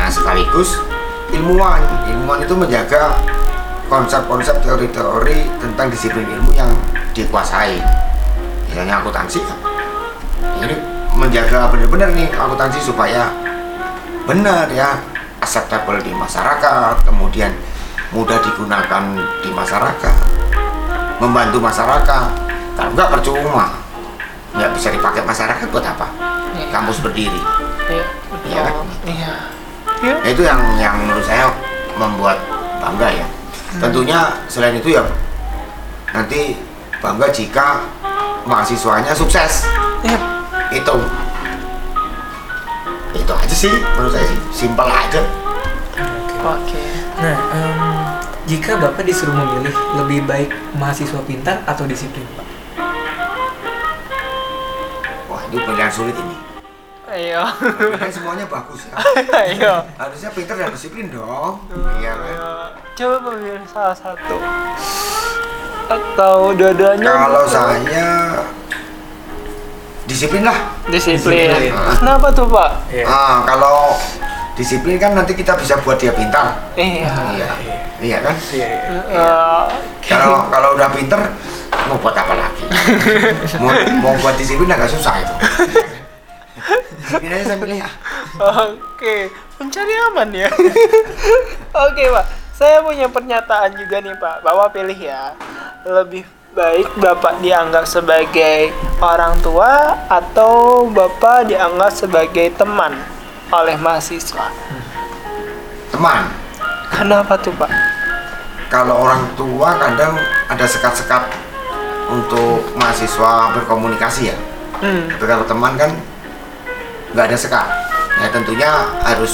Nah 0.00 0.08
sekaligus 0.08 0.80
ilmuwan. 1.28 1.84
Ilmuwan 2.08 2.40
itu 2.40 2.56
menjaga 2.56 3.20
konsep-konsep 3.92 4.64
teori-teori 4.64 5.44
tentang 5.60 5.92
disiplin 5.92 6.24
ilmu 6.24 6.56
yang 6.56 6.72
dikuasai. 7.12 7.76
Misalnya 8.64 9.04
akuntansi 9.04 9.44
ini 10.64 10.72
menjaga 11.12 11.68
benar-benar 11.68 12.16
nih 12.16 12.32
akuntansi 12.32 12.80
supaya 12.80 13.28
benar 14.24 14.72
ya 14.72 14.96
acceptable 15.44 16.00
di 16.00 16.16
masyarakat 16.16 16.96
kemudian 17.04 17.52
mudah 18.16 18.40
digunakan 18.40 19.04
di 19.44 19.52
masyarakat 19.52 20.16
membantu 21.20 21.60
masyarakat. 21.60 22.30
Kalau 22.72 22.88
enggak 22.96 23.08
percuma 23.12 23.68
nggak 24.56 24.70
bisa 24.72 24.88
dipakai 24.88 25.28
masyarakat 25.28 25.68
buat 25.68 25.84
apa? 25.84 26.08
Kampus 26.72 27.04
berdiri 27.04 27.60
Iya, 28.44 28.52
Iya 28.54 28.62
kan? 28.64 28.74
Iya. 29.04 29.32
Nah, 30.16 30.28
itu 30.28 30.42
yang 30.42 30.60
yang 30.76 30.94
menurut 30.96 31.22
saya 31.22 31.52
membuat 31.94 32.40
bangga 32.80 33.12
ya 33.12 33.26
tentunya 33.76 34.18
selain 34.48 34.74
itu 34.74 34.96
ya 34.96 35.04
nanti 36.10 36.56
bangga 36.98 37.28
jika 37.28 37.84
mahasiswanya 38.42 39.12
sukses 39.12 39.68
Iya. 40.00 40.16
itu 40.72 40.96
itu 43.12 43.28
aja 43.30 43.54
sih 43.54 43.74
menurut 43.94 44.10
saya 44.10 44.26
sih 44.26 44.40
simpel 44.50 44.88
aja 44.88 45.20
Oke. 46.40 46.80
Nah, 47.20 47.36
em, 47.52 47.80
jika 48.48 48.72
Bapak 48.74 49.04
disuruh 49.04 49.36
memilih 49.36 49.76
lebih 49.94 50.24
baik 50.24 50.48
mahasiswa 50.72 51.20
pintar 51.20 51.60
atau 51.68 51.84
disiplin, 51.84 52.24
Pak? 52.32 52.46
wah 55.28 55.44
itu 55.44 55.56
pilihan 55.60 55.92
sulit 55.92 56.16
ini 56.16 56.36
Ayo. 57.10 57.42
kan 57.96 58.06
semuanya 58.06 58.46
bagus 58.46 58.86
ya 58.86 58.94
Ayo. 59.34 59.74
harusnya 59.96 60.30
pintar 60.30 60.54
dan 60.54 60.70
disiplin 60.70 61.10
dong 61.10 61.58
iya 61.98 62.14
kan 62.14 62.30
Ayo. 62.30 62.50
Coba 62.92 63.16
memilih 63.32 63.64
salah 63.66 63.96
satu. 63.96 64.36
Atau 65.88 66.52
dua-duanya? 66.52 67.02
kalau 67.08 67.44
saya 67.44 68.38
disiplin 70.04 70.42
lah 70.42 70.54
disiplin. 70.86 71.48
Disiplin. 71.50 71.72
Kenapa 71.96 72.28
tuh, 72.30 72.46
Pak? 72.46 72.70
Iya. 72.90 73.04
ah 73.06 73.36
kalau 73.42 73.94
disiplin 74.52 74.94
kan 74.96 75.14
nanti 75.14 75.32
kita 75.32 75.56
bisa 75.56 75.80
buat 75.80 75.96
dia 75.96 76.12
pintar 76.12 76.52
Iya. 76.76 77.08
iya 77.32 77.48
iya 77.98 78.18
kan 78.20 78.34
Iya, 78.52 78.68
iya. 79.08 79.32
Kalau 80.04 80.44
kalau 80.46 80.76
udah 80.76 80.88
pinter 80.92 81.18
mau 81.88 81.96
buat 81.96 82.12
apa 82.12 82.34
lagi 82.36 82.64
mau, 83.62 83.72
mau 83.98 84.14
buat 84.20 84.36
disiplin 84.36 84.68
agak 84.68 84.86
susah 84.86 85.14
itu 85.18 85.34
disiplin 87.12 87.34
aja 87.36 87.54
pilih 87.56 87.78
ya 87.78 87.90
Oke, 88.40 89.16
mencari 89.58 89.94
aman 90.06 90.30
ya. 90.30 90.48
Oke, 91.84 92.04
Pak. 92.08 92.26
Saya 92.52 92.78
punya 92.80 93.04
pernyataan 93.04 93.74
juga 93.74 93.98
nih, 93.98 94.14
Pak. 94.14 94.40
Bapak 94.40 94.72
pilih 94.72 94.96
ya. 94.96 95.34
Lebih 95.82 96.22
baik 96.50 96.88
Bapak 96.96 97.38
dianggap 97.38 97.84
sebagai 97.84 98.70
orang 98.98 99.34
tua 99.40 99.92
atau 100.06 100.86
Bapak 100.88 101.46
dianggap 101.46 101.90
sebagai 101.90 102.54
teman 102.54 102.96
oleh 103.50 103.76
mahasiswa. 103.76 104.46
teman 105.90 106.30
Kenapa 106.88 107.34
tuh, 107.36 107.52
Pak? 107.52 107.70
kalau 108.66 109.02
orang 109.02 109.26
tua 109.34 109.74
kadang 109.74 110.14
ada 110.46 110.62
sekat-sekat 110.62 111.26
untuk 112.06 112.62
mahasiswa 112.74 113.50
berkomunikasi 113.52 114.30
ya 114.30 114.38
Hmm. 114.80 115.12
tapi 115.12 115.28
kalau 115.28 115.44
teman 115.44 115.76
kan 115.76 115.92
nggak 117.10 117.26
ada 117.26 117.36
sekat 117.36 117.66
ya 118.20 118.28
tentunya 118.30 118.70
harus 119.02 119.32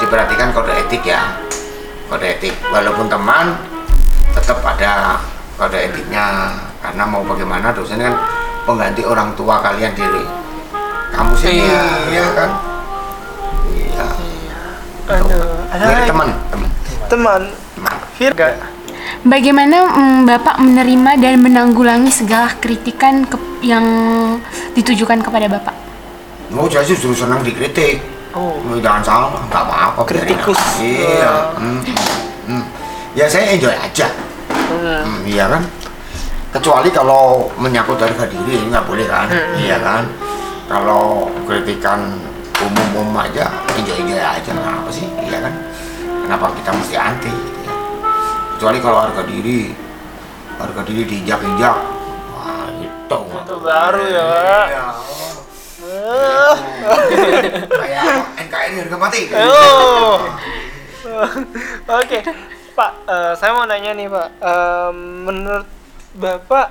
diperhatikan 0.00 0.54
kode 0.56 0.72
etik 0.72 1.04
ya. 1.04 1.36
Kode 2.08 2.26
etik. 2.38 2.56
Walaupun 2.72 3.06
teman 3.06 3.52
tetap 4.32 4.64
ada 4.64 5.20
kode 5.60 5.76
etiknya. 5.76 6.56
Karena 6.80 7.04
mau 7.04 7.20
bagaimana 7.20 7.76
dosen 7.76 8.00
kan 8.00 8.16
pengganti 8.64 9.04
orang 9.04 9.36
tua 9.36 9.60
kalian 9.60 9.92
di 9.92 10.06
kampus 11.12 11.44
ini 11.44 11.68
Iya. 11.68 11.84
ya 12.08 12.26
kan? 12.32 12.50
Iya. 13.68 14.06
Aduh, 15.10 15.68
ada 15.68 15.84
Dari 15.84 16.02
teman 16.08 16.28
teman. 16.48 16.68
Teman. 17.10 17.42
teman. 17.76 17.94
Virga. 18.16 18.46
Bagaimana 19.20 19.76
mm, 19.90 20.18
Bapak 20.24 20.56
menerima 20.62 21.20
dan 21.20 21.34
menanggulangi 21.44 22.08
segala 22.08 22.48
kritikan 22.56 23.28
ke- 23.28 23.60
yang 23.60 23.84
ditujukan 24.72 25.20
kepada 25.20 25.50
Bapak? 25.50 25.89
Oh, 26.50 26.66
saya 26.66 26.82
justru 26.82 27.14
senang 27.14 27.46
dikritik. 27.46 28.02
Oh. 28.34 28.58
Jangan 28.82 29.02
salah, 29.02 29.28
nggak 29.46 29.62
apa-apa. 29.62 30.02
Kritikus. 30.06 30.58
Iya. 30.82 31.54
Hmm. 31.54 31.80
Hmm. 32.46 32.64
Ya 33.14 33.26
saya 33.30 33.54
enjoy 33.54 33.74
aja. 33.74 34.06
Hmm, 34.50 35.26
iya 35.26 35.50
kan? 35.50 35.62
Kecuali 36.50 36.90
kalau 36.90 37.50
menyangkut 37.58 37.98
harga 37.98 38.26
diri 38.26 38.66
nggak 38.70 38.86
boleh 38.86 39.06
kan? 39.06 39.30
Iya 39.58 39.78
kan? 39.82 40.02
Kalau 40.70 41.26
kritikan 41.46 42.18
umum-umum 42.62 43.14
aja, 43.18 43.50
enjoy-enjoy 43.78 44.18
aja 44.18 44.50
nggak 44.50 44.74
apa 44.82 44.90
sih? 44.90 45.06
Iya 45.26 45.42
kan? 45.46 45.54
Kenapa 46.26 46.54
kita 46.54 46.70
mesti 46.70 46.94
anti? 46.94 47.30
Gitu 47.30 47.60
ya? 47.66 47.74
Kecuali 48.54 48.78
kalau 48.78 48.98
harga 49.02 49.22
diri, 49.26 49.74
harga 50.58 50.80
diri 50.86 51.02
diinjak-injak, 51.06 51.76
wah 52.34 52.66
itu 52.78 53.18
Itu 53.42 53.56
baru 53.58 54.02
ya, 54.06 54.22
Pak. 54.22 54.66
Iya. 54.70 54.84
Kayak 57.70 58.82
harga 58.86 58.96
mati. 58.98 59.20
Oh. 59.30 60.18
Oke, 62.00 62.18
Pak. 62.74 62.92
eh, 63.06 63.32
saya 63.38 63.50
mau 63.54 63.66
nanya 63.66 63.94
nih, 63.94 64.08
Pak. 64.10 64.28
Em, 64.42 64.96
menurut 65.26 65.68
Bapak 66.10 66.68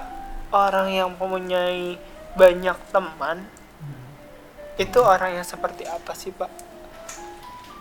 orang 0.52 0.88
yang 0.92 1.10
mempunyai 1.16 1.96
banyak 2.36 2.78
teman 2.92 3.48
itu 4.80 5.00
orang 5.04 5.40
yang 5.40 5.48
seperti 5.48 5.84
apa 5.88 6.12
sih, 6.16 6.32
Pak? 6.32 6.52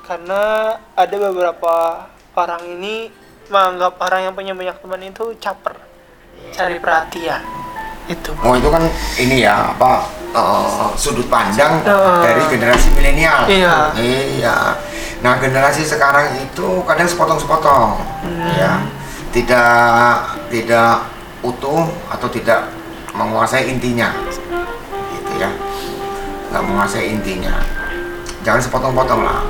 Karena 0.07 0.75
ada 0.97 1.17
beberapa 1.19 2.07
orang 2.35 2.63
ini 2.79 3.11
menganggap 3.49 3.99
orang 4.03 4.21
yang 4.29 4.35
punya 4.35 4.53
banyak 4.55 4.77
teman 4.83 5.03
itu 5.05 5.25
caper, 5.41 5.77
cari 6.55 6.77
perhatian. 6.79 7.43
Itu. 8.09 8.33
Oh 8.41 8.57
itu 8.57 8.69
kan 8.69 8.83
ini 9.21 9.45
ya 9.45 9.73
apa 9.77 10.09
eh, 10.33 10.89
sudut 10.97 11.29
pandang 11.29 11.85
Eh. 11.85 12.21
dari 12.25 12.43
generasi 12.49 12.89
milenial. 12.97 13.45
Iya. 13.45 13.93
Iya. 13.97 14.57
Nah 15.21 15.35
generasi 15.37 15.83
sekarang 15.83 16.31
itu 16.39 16.83
kadang 16.87 17.05
sepotong-sepotong, 17.05 18.01
Hmm. 18.23 18.49
ya 18.55 18.73
tidak 19.35 20.25
tidak 20.49 21.05
utuh 21.43 21.85
atau 22.09 22.29
tidak 22.31 22.71
menguasai 23.13 23.67
intinya, 23.67 24.15
gitu 25.13 25.33
ya. 25.37 25.51
Nggak 26.49 26.63
menguasai 26.65 27.13
intinya. 27.13 27.51
Jangan 28.47 28.63
sepotong-potong 28.63 29.21
lah. 29.27 29.43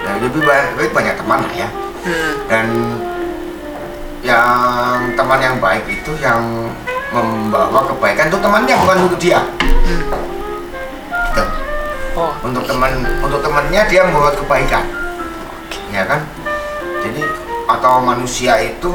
Ya, 0.00 0.16
lebih 0.18 0.40
baik, 0.40 0.68
baik 0.80 0.92
banyak 0.96 1.14
teman 1.20 1.44
lah 1.44 1.52
ya. 1.52 1.68
Hmm. 2.00 2.32
Dan 2.48 2.66
yang 4.20 5.12
teman 5.16 5.40
yang 5.40 5.56
baik 5.60 5.84
itu 5.84 6.12
yang 6.20 6.40
membawa 7.10 7.82
kebaikan 7.90 8.30
untuk 8.30 8.42
temannya 8.42 8.74
bukan 8.78 8.96
untuk 9.06 9.18
dia. 9.18 9.40
Gitu. 9.58 11.44
Oh, 12.14 12.30
untuk 12.46 12.64
teman 12.66 12.92
untuk 13.22 13.40
temannya 13.42 13.82
dia 13.90 14.06
membawa 14.06 14.30
kebaikan. 14.34 14.84
Ya 15.90 16.06
kan? 16.06 16.22
Jadi 17.02 17.22
atau 17.66 18.02
manusia 18.02 18.58
itu 18.62 18.90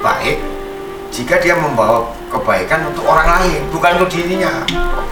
baik 0.00 0.40
jika 1.12 1.36
dia 1.40 1.56
membawa 1.56 2.12
kebaikan 2.32 2.88
untuk 2.92 3.04
orang 3.08 3.40
lain 3.40 3.60
bukan 3.72 4.00
untuk 4.00 4.10
dirinya. 4.12 4.64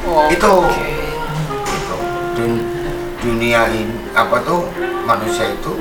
Oh, 0.05 0.29
itu. 0.29 0.49
oke. 0.49 0.88
itu 1.69 1.97
dan 2.38 2.51
dunia 3.19 3.67
ini 3.73 3.93
apa 4.14 4.41
tuh 4.47 4.69
manusia 5.05 5.51
itu 5.51 5.75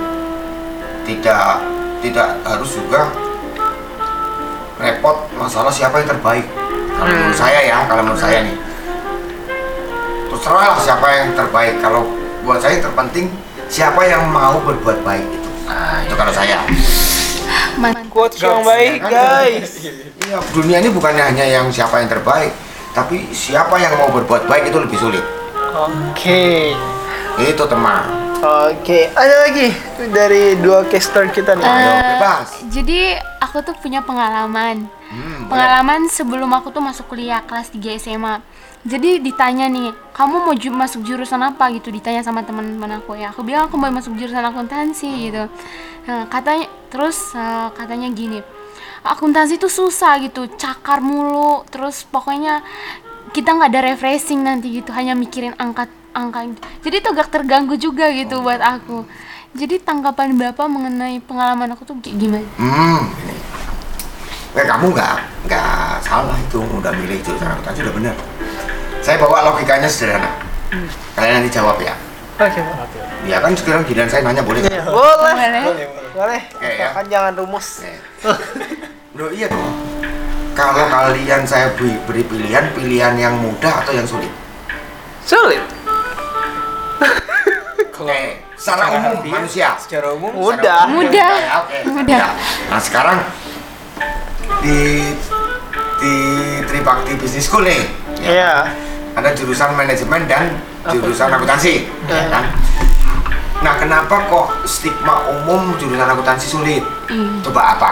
tidak 1.06 1.62
tidak 2.02 2.40
harus 2.44 2.76
juga 2.76 3.27
repot 4.78 5.18
masalah 5.34 5.70
siapa 5.70 6.00
yang 6.00 6.10
terbaik. 6.10 6.46
Kalau 6.94 7.06
Hmm. 7.06 7.18
menurut 7.18 7.38
saya 7.38 7.60
ya 7.62 7.78
kalau 7.86 8.02
menurut 8.02 8.22
saya 8.22 8.38
nih. 8.42 8.56
Terserah 10.28 10.66
lah 10.74 10.80
siapa 10.80 11.08
yang 11.14 11.30
terbaik. 11.34 11.76
Kalau 11.80 12.02
buat 12.42 12.60
saya 12.60 12.78
terpenting 12.78 13.32
siapa 13.68 14.02
yang 14.06 14.28
mau 14.28 14.58
berbuat 14.62 15.02
baik 15.02 15.26
itu. 15.26 15.50
Nah 15.66 16.02
itu 16.02 16.14
kalau 16.14 16.34
saya. 16.34 16.62
Man- 17.78 18.10
Quotes 18.10 18.42
yang 18.42 18.66
baik, 18.66 19.06
guys. 19.06 19.78
iya 20.26 20.42
dunia 20.50 20.82
ini 20.82 20.90
bukannya 20.90 21.22
hanya 21.22 21.46
yang 21.46 21.70
siapa 21.70 22.02
yang 22.02 22.10
terbaik 22.10 22.50
tapi 22.92 23.30
siapa 23.30 23.78
yang 23.78 23.94
mau 23.94 24.10
berbuat 24.10 24.50
baik 24.50 24.74
itu 24.74 24.78
lebih 24.82 24.98
sulit. 24.98 25.24
Oke. 25.78 26.74
itu 27.38 27.64
teman 27.70 28.27
Oke, 28.38 29.10
ada 29.18 29.50
lagi 29.50 29.74
dari 30.14 30.54
dua 30.62 30.86
caster 30.86 31.26
kita 31.34 31.58
nih. 31.58 31.66
Eh, 31.66 32.02
bebas. 32.14 32.48
Jadi 32.70 33.18
aku 33.42 33.66
tuh 33.66 33.74
punya 33.82 34.06
pengalaman. 34.06 34.86
Hmm. 35.10 35.50
Pengalaman 35.50 36.06
sebelum 36.06 36.46
aku 36.54 36.70
tuh 36.70 36.84
masuk 36.84 37.10
kuliah 37.10 37.42
kelas 37.42 37.74
3 37.74 37.98
SMA. 37.98 38.46
Jadi 38.86 39.26
ditanya 39.26 39.66
nih, 39.66 39.90
kamu 40.14 40.46
mau 40.46 40.54
ju- 40.54 40.70
masuk 40.70 41.02
jurusan 41.02 41.42
apa 41.42 41.74
gitu? 41.74 41.90
Ditanya 41.90 42.22
sama 42.22 42.46
teman-teman 42.46 43.02
aku 43.02 43.18
ya. 43.18 43.34
Aku 43.34 43.42
bilang 43.42 43.74
aku 43.74 43.76
mau 43.76 43.90
masuk 43.90 44.14
jurusan 44.14 44.46
akuntansi 44.46 45.10
gitu. 45.28 45.50
Nah, 46.06 46.30
katanya 46.30 46.70
terus 46.94 47.34
eh, 47.34 47.68
katanya 47.74 48.14
gini. 48.14 48.46
Akuntansi 49.02 49.58
tuh 49.58 49.72
susah 49.72 50.22
gitu, 50.22 50.46
cakar 50.62 51.02
mulu. 51.02 51.66
Terus 51.74 52.06
pokoknya 52.06 52.62
kita 53.34 53.58
nggak 53.58 53.70
ada 53.74 53.82
refreshing 53.92 54.46
nanti 54.46 54.78
gitu, 54.78 54.94
hanya 54.94 55.18
mikirin 55.18 55.58
angka 55.58 55.90
angka. 56.18 56.40
gitu. 56.50 56.62
Jadi 56.90 56.96
itu 56.98 57.08
agak 57.14 57.28
terganggu 57.30 57.76
juga 57.78 58.10
gitu 58.10 58.42
buat 58.42 58.60
aku. 58.60 59.06
Jadi 59.58 59.82
tanggapan 59.82 60.34
Bapak 60.38 60.68
mengenai 60.68 61.22
pengalaman 61.24 61.74
aku 61.74 61.86
tuh 61.86 61.96
kayak 62.02 62.18
gimana? 62.18 62.48
Hmm, 62.58 63.10
ini. 63.26 63.36
Eh, 64.58 64.66
kamu 64.66 64.90
nggak 64.90 65.16
nggak 65.46 66.02
salah 66.02 66.34
itu 66.34 66.58
udah 66.58 66.90
milih 66.98 67.22
jurusan 67.22 67.46
akuntansi 67.46 67.86
udah 67.86 67.94
bener. 67.94 68.16
Saya 69.06 69.22
bawa 69.22 69.54
logikanya 69.54 69.86
sederhana. 69.86 70.34
Kalian 71.14 71.42
nanti 71.42 71.54
jawab 71.54 71.78
ya. 71.80 71.94
Oke, 72.38 72.60
Pak. 72.62 72.90
Ya 73.26 73.42
kan 73.42 73.54
sekarang 73.58 73.82
giliran 73.86 74.10
saya 74.10 74.22
nanya 74.26 74.46
boleh. 74.46 74.62
Iya, 74.62 74.86
boleh. 74.86 75.62
Boleh. 75.66 75.88
Boleh. 76.14 76.42
Oke, 76.54 76.70
ya. 76.70 76.90
Kan 76.94 77.06
jangan 77.10 77.34
rumus. 77.34 77.82
Eh. 77.86 77.98
Loh 79.18 79.30
iya 79.34 79.50
dong. 79.50 79.74
Kalau 80.58 80.74
kalian 80.90 81.46
saya 81.46 81.70
beri, 81.78 81.94
beri 82.10 82.26
pilihan, 82.26 82.66
pilihan 82.74 83.14
yang 83.14 83.38
mudah 83.38 83.86
atau 83.86 83.94
yang 83.94 84.06
sulit? 84.10 84.30
Sulit. 85.22 85.62
Oke, 87.98 88.22
secara 88.54 88.94
umum 88.94 89.26
manusia. 89.26 89.74
Secara 89.76 90.14
umum 90.14 90.30
Mudah. 90.30 90.86
Mudah. 90.86 91.32
Ya, 91.34 91.54
oke. 91.60 91.78
Mudah. 91.90 92.20
Ya. 92.20 92.30
Nah 92.70 92.78
sekarang 92.78 93.18
di 94.62 95.12
di 95.98 96.14
Tribakti 96.64 97.18
Business 97.18 97.50
School 97.50 97.66
nih, 97.66 97.82
ya 98.22 98.30
Iya. 98.30 98.54
ada 99.14 99.30
jurusan 99.34 99.74
manajemen 99.74 100.30
dan 100.30 100.62
jurusan 100.88 101.26
akuntansi, 101.28 101.90
ya 102.06 102.22
Hmm. 102.22 102.30
kan? 102.30 102.46
Nah 103.58 103.74
kenapa 103.76 104.16
kok 104.30 104.48
stigma 104.64 105.26
umum 105.28 105.74
jurusan 105.76 106.06
akuntansi 106.06 106.46
sulit? 106.46 106.86
Hmm. 107.10 107.42
Coba 107.42 107.74
apa? 107.74 107.92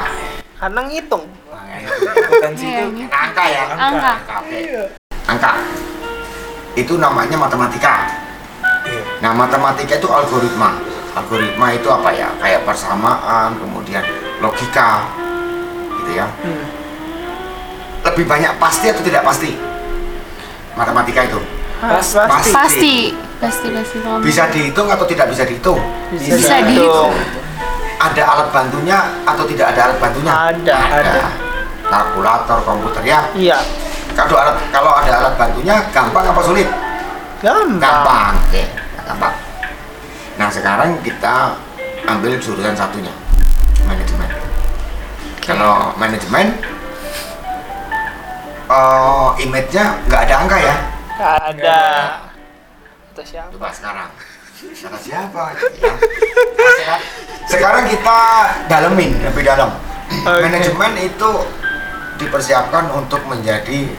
Karena 0.56 0.86
ngitung. 0.86 1.26
Nah, 1.50 1.66
ya, 1.76 1.90
akuntansi 2.22 2.64
Iya, 2.64 2.80
itu 2.80 2.90
gitu. 2.96 3.10
Angka 3.10 3.44
ya? 3.44 3.64
Angka. 3.74 4.14
oke. 4.38 4.60
Angka. 5.26 5.52
Itu 6.78 6.94
namanya 6.96 7.36
matematika. 7.36 8.06
Nah, 9.24 9.32
matematika 9.32 9.96
itu 9.96 10.08
algoritma. 10.12 10.76
Algoritma 11.16 11.68
itu 11.72 11.88
apa 11.88 12.10
ya? 12.12 12.28
Kayak 12.40 12.68
persamaan, 12.68 13.56
kemudian 13.56 14.04
logika, 14.44 15.08
gitu 16.04 16.12
ya. 16.20 16.28
Hmm. 16.44 16.66
Lebih 18.06 18.26
banyak 18.28 18.52
pasti 18.60 18.92
atau 18.92 19.02
tidak 19.02 19.26
pasti? 19.26 19.58
Matematika 20.76 21.24
itu 21.24 21.40
Pasti. 21.82 22.18
Pasti. 22.18 22.52
Pasti. 22.52 22.96
Pasti 23.36 23.68
pasti 23.68 23.98
bisa 24.24 24.48
dihitung 24.48 24.88
atau 24.88 25.04
tidak 25.04 25.28
bisa 25.28 25.44
dihitung? 25.44 25.78
Bisa 26.16 26.64
dihitung. 26.64 27.12
Ada 28.00 28.24
alat 28.24 28.48
bantunya 28.50 28.98
atau 29.28 29.44
tidak 29.44 29.76
ada 29.76 29.92
alat 29.92 29.98
bantunya? 30.00 30.34
Ada, 30.34 30.78
ada. 31.04 31.24
Kalkulator, 31.86 32.58
komputer 32.64 33.04
ya. 33.04 33.20
Iya. 33.36 33.60
Kalau 34.16 34.40
alat 34.40 34.56
kalau 34.72 34.92
ada 34.96 35.12
alat 35.20 35.34
bantunya 35.36 35.76
gampang 35.92 36.26
apa 36.32 36.42
sulit? 36.42 36.68
Gampang. 37.44 37.78
Gampang. 37.78 38.34
Oke, 38.48 38.64
gampang. 39.06 39.36
Nah, 40.36 40.50
sekarang 40.52 41.00
kita 41.06 41.56
ambil 42.10 42.36
jurusan 42.42 42.76
satunya. 42.76 43.14
Manajemen. 43.86 44.30
Kalau 45.46 45.94
manajemen 45.96 46.58
eh 48.66 49.30
image-nya 49.46 49.86
nggak 50.10 50.22
ada 50.26 50.36
angka 50.42 50.58
ya. 50.58 50.76
Nggak 51.16 51.36
ada. 51.54 51.80
Atau 53.14 53.24
siapa? 53.24 53.50
Coba 53.54 53.70
sekarang. 53.70 54.10
Kata 54.56 54.98
siapa? 54.98 55.44
ya. 56.82 56.96
Sekarang, 57.46 57.86
kita 57.86 58.20
dalemin 58.66 59.22
lebih 59.22 59.46
dalam. 59.46 59.70
Oke. 60.26 60.42
Manajemen 60.50 60.92
itu 60.98 61.32
dipersiapkan 62.18 62.90
untuk 62.96 63.22
menjadi 63.30 63.92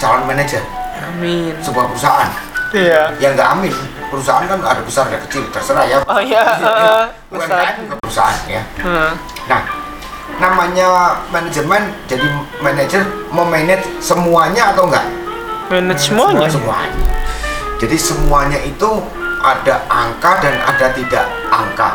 calon 0.00 0.24
manajer 0.24 0.64
Amin. 1.06 1.54
sebuah 1.60 1.92
perusahaan. 1.92 2.49
Iya. 2.70 3.02
Ya 3.18 3.28
nggak 3.34 3.48
amin. 3.58 3.74
Perusahaan 4.10 4.46
kan 4.46 4.58
ada 4.62 4.82
besar 4.82 5.06
ada 5.10 5.18
kecil, 5.26 5.46
terserah 5.54 5.86
ya. 5.86 5.98
Oh 6.06 6.18
iya, 6.18 6.42
UMKM 7.30 7.38
besar. 7.38 7.78
juga 7.78 7.94
perusahaan 8.02 8.38
ya. 8.50 8.62
Hmm. 8.82 9.10
Nah, 9.46 9.62
namanya 10.38 10.88
manajemen 11.30 11.94
jadi 12.10 12.26
manajer 12.58 13.02
memanage 13.30 13.86
semuanya 14.02 14.74
atau 14.74 14.86
enggak? 14.90 15.06
Manage 15.70 16.10
semuanya. 16.10 16.48
Semuanya. 16.50 17.06
Jadi 17.78 17.96
semuanya 17.96 18.58
itu 18.66 18.90
ada 19.40 19.74
angka 19.88 20.42
dan 20.42 20.54
ada 20.62 20.86
tidak 20.92 21.26
angka. 21.48 21.90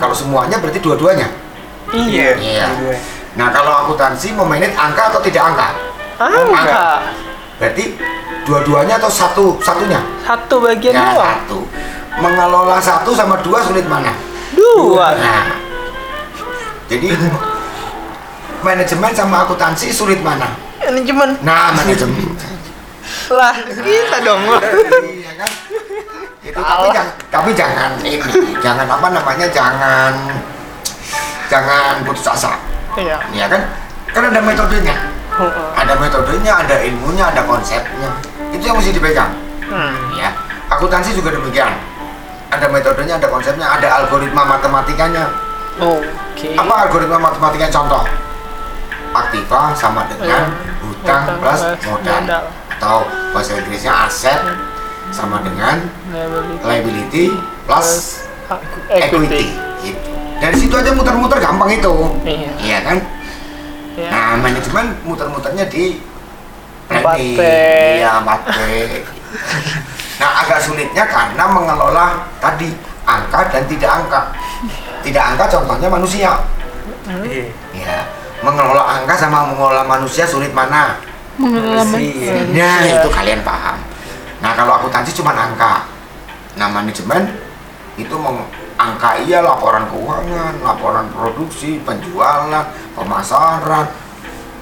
Kalau 0.00 0.14
semuanya 0.16 0.56
berarti 0.56 0.80
dua-duanya. 0.80 1.28
Iya. 1.92 2.36
Iya. 2.40 2.66
Nah 3.36 3.52
kalau 3.52 3.84
akuntansi 3.84 4.32
memanage 4.32 4.72
angka 4.72 5.12
atau 5.12 5.20
tidak 5.20 5.52
angka? 5.52 5.68
Angka. 6.16 6.84
Berarti 7.56 7.96
dua-duanya 8.44 9.00
atau 9.00 9.08
satu 9.08 9.56
satunya? 9.64 10.00
Satu 10.20 10.60
bagian 10.60 10.92
ya 10.92 11.16
satu. 11.16 11.64
Mengelola 12.16 12.80
satu 12.80 13.12
sama 13.12 13.40
dua 13.40 13.60
sulit 13.64 13.84
mana? 13.88 14.12
Dua. 14.52 15.12
Nah, 15.16 15.44
jadi 16.88 17.12
manajemen 18.60 19.12
sama 19.12 19.44
akuntansi 19.44 19.92
sulit 19.92 20.20
mana? 20.20 20.52
Manajemen 20.80 21.36
Nah, 21.42 21.72
manajemen. 21.74 22.36
lah 23.26 23.56
kita 23.58 24.16
dong. 24.22 24.42
iya 25.02 25.32
kan? 25.34 25.50
Itu 26.46 26.60
tapi 26.62 26.86
jangan, 26.94 27.08
tapi 27.26 27.50
jangan 27.58 27.90
ini, 28.06 28.22
jangan 28.62 28.86
apa 28.86 29.08
namanya, 29.10 29.46
jangan 29.50 30.12
jangan 31.50 32.06
putus 32.06 32.22
asa. 32.28 32.54
Iya. 32.94 33.18
Ya 33.34 33.46
kan? 33.50 33.62
Kan 34.14 34.30
ada 34.30 34.40
metodenya. 34.40 34.94
Ada 35.76 35.94
metodenya, 36.00 36.52
ada 36.64 36.76
ilmunya, 36.80 37.24
ada 37.28 37.42
konsepnya. 37.44 38.10
Itu 38.50 38.62
yang 38.64 38.76
mesti 38.80 38.92
dipegang. 38.96 39.32
Hmm. 39.68 40.16
Ya. 40.16 40.32
Akuntansi 40.72 41.12
juga 41.12 41.36
demikian. 41.36 41.76
Ada 42.48 42.66
metodenya, 42.72 43.20
ada 43.20 43.28
konsepnya, 43.28 43.66
ada 43.68 43.88
algoritma 44.00 44.48
matematikanya. 44.48 45.28
Oke. 45.76 46.56
Apa 46.56 46.88
algoritma 46.88 47.18
matematikanya 47.20 47.72
contoh? 47.74 48.02
Aktiva 49.12 49.72
sama 49.72 50.04
dengan 50.08 50.44
Iya. 50.52 50.72
hutang 50.84 51.22
Hutang 51.24 51.40
plus 51.40 51.60
modal. 51.88 52.20
modal. 52.20 52.42
Atau 52.76 52.96
bahasa 53.32 53.52
Inggrisnya 53.56 53.92
aset 54.04 54.40
sama 55.08 55.40
dengan 55.40 55.88
Liability 56.12 56.64
liability 56.64 57.24
plus 57.64 57.88
plus 58.48 58.60
equity. 58.92 59.44
Gitu. 59.80 60.10
Dari 60.36 60.56
situ 60.60 60.74
aja 60.76 60.92
muter-muter 60.92 61.40
gampang 61.40 61.72
itu. 61.72 61.94
Iya. 62.24 62.50
Iya 62.60 62.78
kan? 62.84 62.96
Iya. 63.96 64.10
Nah, 64.12 64.36
manajemen 64.38 64.86
muter-muternya 65.08 65.64
di 65.72 66.00
Empat. 66.86 67.18
Iya, 67.18 68.22
4P. 68.22 68.58
nah, 70.22 70.30
agak 70.46 70.62
sulitnya 70.62 71.02
karena 71.02 71.44
mengelola 71.50 72.30
tadi 72.38 72.70
angka 73.02 73.50
dan 73.50 73.66
tidak 73.66 73.90
angka. 73.90 74.20
Tidak 75.02 75.22
angka 75.34 75.44
contohnya 75.50 75.88
manusia. 75.90 76.30
Iya. 77.10 77.50
Ya, 77.74 77.98
mengelola 78.42 79.02
angka 79.02 79.18
sama 79.18 79.50
mengelola 79.50 79.82
manusia 79.82 80.22
sulit 80.22 80.54
mana? 80.54 80.94
mengelola 81.34 81.82
Iya. 81.98 82.54
Nah, 82.54 82.80
Iya. 82.86 83.02
itu 83.02 83.08
kalian 83.10 83.42
paham. 83.42 83.82
Nah, 84.38 84.54
kalau 84.54 84.78
akuntansi 84.78 85.10
cuma 85.10 85.34
angka. 85.34 85.90
Nah, 86.54 86.70
manajemen 86.70 87.34
itu 87.98 88.14
meng 88.14 88.46
angka 88.86 89.10
iya 89.18 89.42
laporan 89.42 89.90
keuangan, 89.90 90.62
laporan 90.62 91.06
produksi, 91.10 91.82
penjualan, 91.82 92.62
pemasaran, 92.94 93.86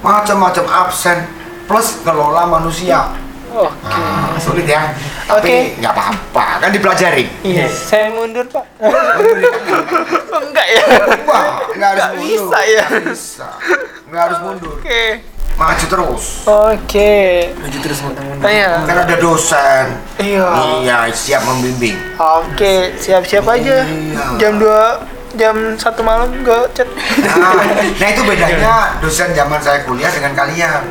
macam-macam 0.01 0.65
absen 0.65 1.29
plus 1.69 2.01
ngelola 2.01 2.49
manusia. 2.49 3.13
Oke. 3.55 3.71
Nah, 3.87 4.35
sulit 4.35 4.67
ya. 4.67 4.91
Oke. 5.31 5.39
Tapi 5.39 5.53
nggak 5.79 5.93
apa-apa, 5.95 6.45
kan 6.59 6.69
dipelajari. 6.75 7.23
Iya, 7.39 7.71
saya 7.71 8.11
mundur 8.11 8.43
pak. 8.51 8.65
Enggak 10.35 10.67
ya? 10.67 10.81
Wah, 11.23 11.63
nggak 11.71 11.89
harus 11.95 12.03
Nggak 12.03 12.11
mundur. 12.19 12.27
bisa 12.27 12.59
ya? 12.67 12.83
Nggak 12.83 13.03
bisa. 13.07 13.47
Nggak 14.11 14.21
harus 14.27 14.39
mundur. 14.43 14.75
Oke. 14.81 15.05
Maju 15.55 15.85
terus. 15.87 16.23
Oke. 16.43 17.47
Maju 17.55 17.77
terus 17.79 17.99
muntah-muntah. 18.03 18.49
Iya. 18.51 18.71
Kan 18.83 18.97
ada 19.07 19.15
dosen. 19.15 19.85
Iya. 20.19 20.47
Iya, 20.83 20.97
siap 21.15 21.47
membimbing. 21.47 21.95
Oke, 22.19 22.91
siap-siap 22.99 23.47
aja. 23.47 23.87
Iya. 23.87 24.35
Jam 24.35 24.59
2 24.59 25.15
jam 25.35 25.55
satu 25.75 25.99
malam 26.03 26.31
gue 26.43 26.61
chat. 26.71 26.87
Nah, 27.27 27.59
nah 27.99 28.07
itu 28.07 28.21
bedanya 28.23 28.95
dosen 29.03 29.35
zaman 29.35 29.59
saya 29.59 29.83
kuliah 29.83 30.11
dengan 30.11 30.31
kalian. 30.31 30.83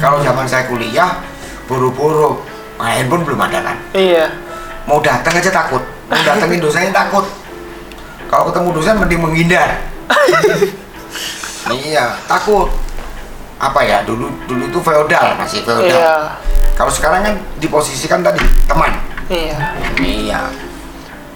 Kalau 0.00 0.22
zaman 0.24 0.48
saya 0.48 0.64
kuliah, 0.70 1.20
buru-buru, 1.68 2.40
nah, 2.80 2.88
handphone 2.88 3.24
belum 3.26 3.40
ada 3.40 3.58
kan. 3.60 3.76
Iya. 3.92 4.32
Mau 4.88 5.02
datang 5.04 5.34
aja 5.36 5.50
takut, 5.52 5.82
mau 6.08 6.20
datengin 6.24 6.62
dosennya 6.62 6.94
takut. 6.94 7.26
Kalau 8.30 8.48
ketemu 8.48 8.68
dosen 8.70 8.96
mending 8.96 9.20
menghindar. 9.20 9.70
iya, 11.84 12.16
takut. 12.30 12.70
Apa 13.60 13.80
ya 13.84 14.00
dulu 14.02 14.32
dulu 14.48 14.64
itu 14.66 14.80
feodal 14.80 15.36
masih 15.36 15.60
feodal. 15.60 15.84
Iya. 15.86 16.16
Kalau 16.74 16.88
sekarang 16.88 17.20
kan 17.22 17.34
diposisikan 17.60 18.24
tadi 18.24 18.40
teman. 18.64 18.88
Iya. 19.28 19.56
Iya. 19.94 20.40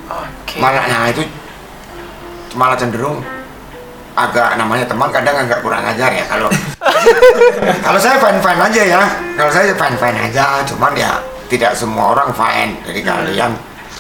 Oke. 0.09 0.57
Malah 0.57 0.85
nah 0.89 1.05
itu 1.07 1.21
malah 2.55 2.75
cenderung 2.75 3.21
agak 4.15 4.55
namanya 4.55 4.87
teman 4.87 5.11
kadang 5.11 5.35
agak 5.37 5.59
kurang 5.59 5.83
ajar 5.83 6.07
ya 6.09 6.23
kalau 6.25 6.47
kalau 7.87 7.99
saya 7.99 8.15
fine 8.15 8.39
fine 8.39 8.63
aja 8.63 8.83
ya 8.87 9.03
kalau 9.35 9.51
saya 9.51 9.75
fine 9.75 9.99
fine 9.99 10.19
aja 10.23 10.63
cuman 10.63 10.95
ya 10.95 11.19
tidak 11.51 11.75
semua 11.75 12.15
orang 12.15 12.31
fine 12.31 12.79
jadi 12.87 13.01
kalian 13.03 13.51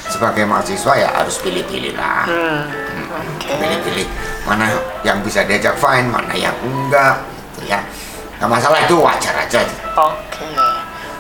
sebagai 0.06 0.46
mahasiswa 0.46 0.94
ya 0.94 1.10
harus 1.10 1.42
pilih-pilih 1.42 1.98
lah 1.98 2.30
Hmm. 2.30 2.62
Oke. 3.34 3.58
pilih-pilih 3.58 4.06
mana 4.46 4.70
yang 5.02 5.18
bisa 5.18 5.42
diajak 5.42 5.74
fine 5.74 6.06
mana 6.06 6.30
yang 6.30 6.54
enggak 6.62 7.18
gitu 7.58 7.74
ya 7.74 7.82
nggak 8.38 8.50
masalah 8.50 8.78
itu 8.82 8.96
wajar 8.98 9.34
aja 9.38 9.60
Oke. 9.94 10.50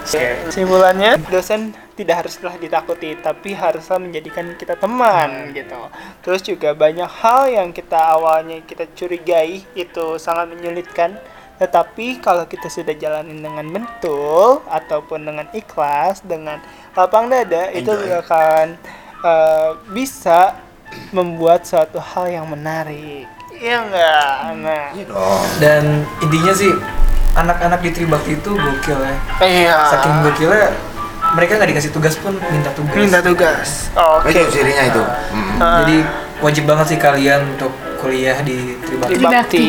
Kesimpulannya, 0.04 1.16
dosen 1.32 1.72
tidak 1.96 2.26
haruslah 2.26 2.60
ditakuti, 2.60 3.16
tapi 3.16 3.56
haruslah 3.56 3.96
menjadikan 3.96 4.52
kita 4.60 4.76
teman 4.76 5.54
gitu. 5.56 5.80
Terus 6.20 6.44
juga 6.44 6.76
banyak 6.76 7.08
hal 7.08 7.48
yang 7.48 7.68
kita 7.72 7.96
awalnya 7.96 8.60
kita 8.68 8.84
curigai 8.92 9.64
itu 9.72 10.06
sangat 10.20 10.52
menyulitkan, 10.52 11.16
tetapi 11.56 12.20
kalau 12.20 12.44
kita 12.44 12.68
sudah 12.68 12.92
jalanin 12.92 13.40
dengan 13.40 13.64
betul 13.72 14.60
ataupun 14.68 15.24
dengan 15.24 15.46
ikhlas, 15.56 16.20
dengan 16.20 16.60
lapang 16.92 17.32
dada, 17.32 17.72
itu 17.72 17.88
Enjoy. 17.88 18.20
akan 18.20 18.66
eh, 19.24 19.70
bisa 19.88 20.60
membuat 21.16 21.64
suatu 21.64 21.96
hal 21.96 22.28
yang 22.28 22.46
menarik. 22.50 23.24
Iya 23.54 23.86
enggak? 23.86 24.28
Nah, 24.66 24.86
iya 24.98 25.04
dong 25.06 25.42
Dan 25.62 26.02
intinya 26.18 26.52
sih 26.52 26.74
anak-anak 27.34 27.80
di 27.82 27.90
Tribakti 27.90 28.38
itu 28.38 28.50
gokil 28.54 28.98
ya. 28.98 29.16
iya. 29.42 29.78
Saking 29.90 30.14
gokilnya 30.22 30.70
mereka 31.34 31.58
nggak 31.58 31.70
dikasih 31.74 31.90
tugas 31.90 32.14
pun 32.18 32.38
minta 32.38 32.70
tugas. 32.70 32.94
minta 32.94 33.20
tugas. 33.20 33.90
Oke. 33.94 34.30
itu 34.30 34.42
cirinya 34.54 34.84
itu 34.86 35.02
Mm. 35.34 35.58
Ah. 35.58 35.82
Jadi 35.82 35.96
wajib 36.42 36.64
banget 36.66 36.86
sih 36.94 36.98
kalian 36.98 37.58
untuk 37.58 37.74
kuliah 37.98 38.38
di 38.42 38.78
Tribakti 38.86 39.18
Tribakti. 39.18 39.66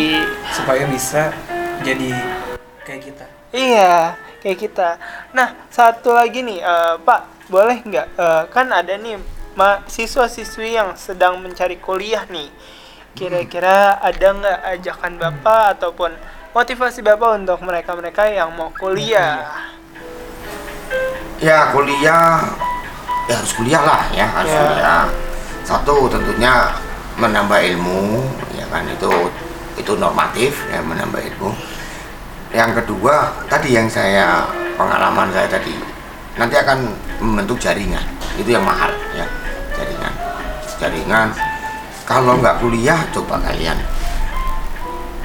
supaya 0.53 0.83
bisa 0.85 1.33
jadi 1.81 2.11
kayak 2.85 3.01
kita. 3.01 3.25
Iya, 3.55 4.19
kayak 4.43 4.59
kita. 4.59 4.89
Nah, 5.31 5.55
satu 5.71 6.11
lagi 6.11 6.43
nih, 6.43 6.59
eh, 6.59 6.95
Pak, 7.01 7.49
boleh 7.49 7.81
nggak? 7.81 8.07
Eh, 8.19 8.43
kan 8.51 8.67
ada 8.69 8.93
nih 8.99 9.17
siswa-siswi 9.87 10.75
yang 10.75 10.93
sedang 10.99 11.39
mencari 11.39 11.79
kuliah 11.79 12.27
nih. 12.27 12.51
Kira-kira 13.15 13.95
ada 14.03 14.27
nggak 14.35 14.59
ajakan 14.75 15.13
Bapak 15.15 15.79
ataupun 15.79 16.11
motivasi 16.55 17.03
Bapak 17.03 17.43
untuk 17.43 17.59
mereka-mereka 17.67 18.31
yang 18.31 18.47
mau 18.55 18.71
kuliah? 18.71 19.43
ya 21.35 21.67
kuliah. 21.75 22.39
Ya 23.27 23.33
harus 23.41 23.51
kuliah 23.59 23.83
lah 23.83 24.07
ya 24.15 24.23
harus 24.23 24.53
Ya. 24.55 24.61
kuliah. 24.63 25.03
Satu 25.67 26.07
tentunya 26.07 26.71
menambah 27.19 27.59
ilmu 27.59 28.23
ya 28.55 28.63
kan 28.71 28.87
itu 28.87 29.11
itu 29.75 29.91
normatif 29.99 30.63
ya 30.71 30.79
menambah 30.79 31.19
ilmu. 31.35 31.51
Yang 32.55 32.71
kedua 32.79 33.35
tadi 33.51 33.75
yang 33.75 33.91
saya 33.91 34.47
pengalaman 34.79 35.27
saya 35.35 35.51
tadi 35.51 35.75
nanti 36.39 36.55
akan 36.55 36.87
membentuk 37.19 37.59
jaringan. 37.59 38.05
Itu 38.39 38.55
yang 38.55 38.63
mahal 38.63 38.95
ya 39.11 39.27
jaringan. 39.75 40.13
Jaringan. 40.79 41.27
Kalau 42.07 42.39
nggak 42.39 42.63
kuliah 42.63 43.03
coba 43.11 43.43
kalian 43.43 43.75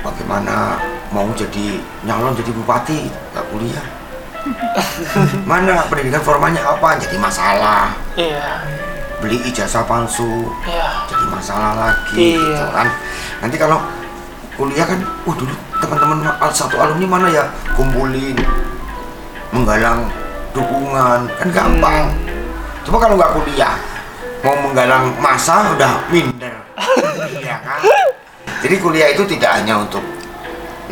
bagaimana 0.00 0.80
mau 1.10 1.28
jadi 1.36 1.80
nyalon 2.04 2.36
jadi 2.36 2.50
bupati? 2.54 3.08
Nggak 3.32 3.46
kuliah. 3.52 3.86
Mana 5.50 5.84
pendidikan 5.92 6.24
formalnya 6.24 6.64
apa? 6.64 6.96
Jadi 6.96 7.16
masalah. 7.20 7.92
Iya, 8.16 8.64
beli 9.20 9.36
ijazah 9.44 9.84
palsu. 9.84 10.48
Iya, 10.64 11.04
jadi 11.12 11.24
masalah 11.28 11.72
lagi 11.76 12.16
Iya. 12.16 12.40
gitu 12.40 12.66
kan. 12.72 12.88
Nanti 13.44 13.56
kalau 13.60 13.78
kuliah 14.56 14.84
kan 14.88 15.00
uh 15.00 15.34
dulu 15.36 15.54
teman-teman 15.80 16.18
satu 16.52 16.76
alumni 16.80 17.06
mana 17.06 17.28
ya? 17.28 17.44
Kumpulin 17.76 18.36
menggalang 19.52 20.08
dukungan. 20.56 21.28
Kan 21.36 21.48
gampang. 21.52 22.08
Cuma 22.86 22.96
kalau 22.96 23.14
nggak 23.20 23.32
kuliah 23.36 23.76
mau 24.40 24.56
menggalang 24.56 25.12
masa 25.20 25.76
udah 25.76 26.00
kan 26.08 26.29
jadi 28.60 28.76
kuliah 28.76 29.08
itu 29.12 29.24
tidak 29.24 29.50
hanya 29.60 29.80
untuk 29.80 30.04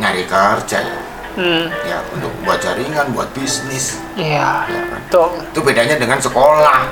nyari 0.01 0.25
kerja 0.25 0.77
ya? 0.81 0.97
Hmm, 1.37 1.69
ya 1.85 2.01
untuk 2.11 2.33
buat 2.43 2.57
jaringan 2.57 3.13
buat 3.13 3.29
bisnis. 3.37 4.01
Iya, 4.17 4.65
ya 4.65 4.81
kan? 4.89 5.01
tuh, 5.13 5.29
itu 5.39 5.59
bedanya 5.61 5.95
dengan 5.95 6.17
sekolah. 6.17 6.89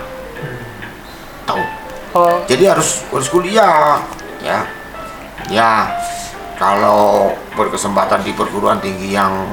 Tahu? 1.49 1.63
Oh, 2.15 2.37
jadi 2.45 2.77
harus 2.77 3.03
harus 3.09 3.27
kuliah 3.27 3.99
ya. 4.39 4.63
Ya 5.47 5.89
kalau 6.59 7.33
berkesempatan 7.55 8.25
di 8.25 8.31
perguruan 8.33 8.77
tinggi 8.77 9.13
yang 9.15 9.45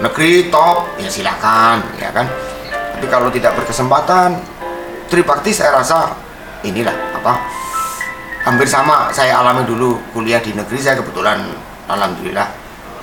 negeri 0.00 0.52
top 0.52 0.98
ya 1.00 1.08
silakan 1.08 1.80
ya 1.96 2.12
kan? 2.12 2.28
Tapi 2.98 3.06
kalau 3.08 3.32
tidak 3.32 3.56
berkesempatan 3.58 4.38
Tribakti 5.12 5.52
saya 5.52 5.76
rasa 5.76 6.16
inilah 6.64 6.94
apa 7.20 7.36
hampir 8.42 8.66
sama 8.66 9.10
saya 9.14 9.38
alami 9.38 9.62
dulu 9.62 9.98
kuliah 10.10 10.42
di 10.42 10.50
negeri 10.50 10.78
saya 10.82 10.98
kebetulan 10.98 11.46
alhamdulillah 11.86 12.46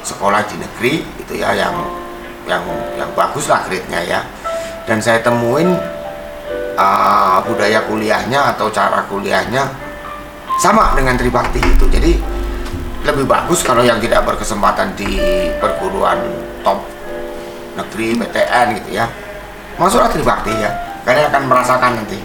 sekolah 0.03 0.43
di 0.47 0.55
negeri 0.59 0.93
itu 1.19 1.33
ya 1.39 1.55
yang 1.55 1.75
yang 2.47 2.63
yang 2.99 3.09
bagus 3.15 3.47
lah 3.47 3.63
grade-nya 3.67 4.01
ya. 4.03 4.19
Dan 4.87 4.97
saya 4.99 5.21
temuin 5.21 5.69
uh, 6.75 7.37
budaya 7.45 7.85
kuliahnya 7.85 8.55
atau 8.55 8.73
cara 8.73 9.05
kuliahnya 9.05 9.69
sama 10.57 10.97
dengan 10.97 11.13
Tribakti 11.13 11.61
itu. 11.61 11.85
Jadi 11.87 12.17
lebih 13.05 13.29
bagus 13.29 13.63
kalau 13.63 13.85
yang 13.85 14.01
tidak 14.01 14.25
berkesempatan 14.27 14.91
di 14.97 15.21
perguruan 15.61 16.19
top 16.65 16.81
negeri 17.77 18.17
PTN 18.17 18.65
gitu 18.81 18.89
ya. 18.97 19.05
Masuklah 19.77 20.11
Tribakti 20.11 20.51
ya 20.57 20.73
kalian 21.05 21.31
akan 21.31 21.43
merasakan 21.47 21.91
nanti. 22.01 22.19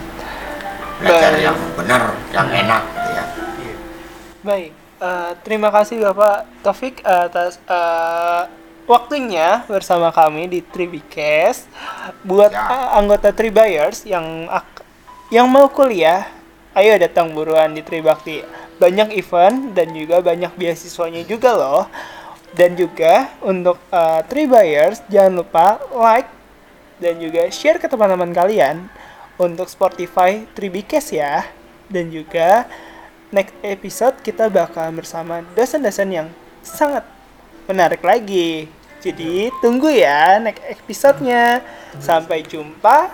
Belajar 0.94 1.36
yang 1.36 1.58
benar 1.76 2.16
yang 2.32 2.48
enak 2.48 2.93
Baik, 4.44 4.72
eh, 5.00 5.32
terima 5.40 5.72
kasih 5.72 6.04
Bapak 6.04 6.44
Taufik 6.60 7.00
atas 7.00 7.56
eh, 7.64 8.42
waktunya 8.84 9.64
bersama 9.64 10.12
kami 10.12 10.52
di 10.52 10.60
Tribicast. 10.60 11.64
Buat 12.28 12.52
Ya. 12.52 12.68
eh, 12.68 12.88
anggota 13.00 13.32
Tribuyers 13.32 14.04
yang 14.04 14.44
yang 15.32 15.48
mau 15.48 15.72
kuliah, 15.72 16.28
ayo 16.76 16.92
datang 17.00 17.32
buruan 17.32 17.72
di 17.72 17.80
Tribakti. 17.80 18.44
Banyak 18.76 19.16
event 19.16 19.72
dan 19.72 19.96
juga 19.96 20.20
banyak 20.20 20.52
beasiswanya 20.60 21.24
juga 21.24 21.56
loh. 21.56 21.88
Dan 22.52 22.76
juga 22.76 23.32
untuk 23.40 23.80
eh, 23.88 24.20
Tribuyers 24.28 25.00
jangan 25.08 25.40
lupa 25.40 25.80
like 25.96 26.28
dan 27.00 27.16
juga 27.16 27.48
share 27.48 27.80
ke 27.80 27.88
teman-teman 27.88 28.28
kalian 28.36 28.92
untuk 29.40 29.72
Spotify 29.72 30.44
Tribicast 30.52 31.16
ya. 31.16 31.48
Dan 31.88 32.12
juga 32.12 32.68
next 33.34 33.58
episode 33.66 34.14
kita 34.22 34.46
bakal 34.46 34.94
bersama 34.94 35.42
dosen-dosen 35.58 36.08
yang 36.14 36.28
sangat 36.62 37.02
menarik 37.66 38.00
lagi. 38.06 38.70
Jadi 39.02 39.50
tunggu 39.58 39.90
ya 39.90 40.38
next 40.38 40.62
episode-nya. 40.62 41.60
Sampai 41.98 42.46
jumpa 42.46 43.10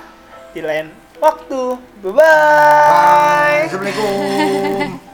di 0.53 0.61
lain 0.61 0.93
waktu. 1.19 1.81
Bye-bye. 2.05 3.73
Assalamualaikum 3.73 5.10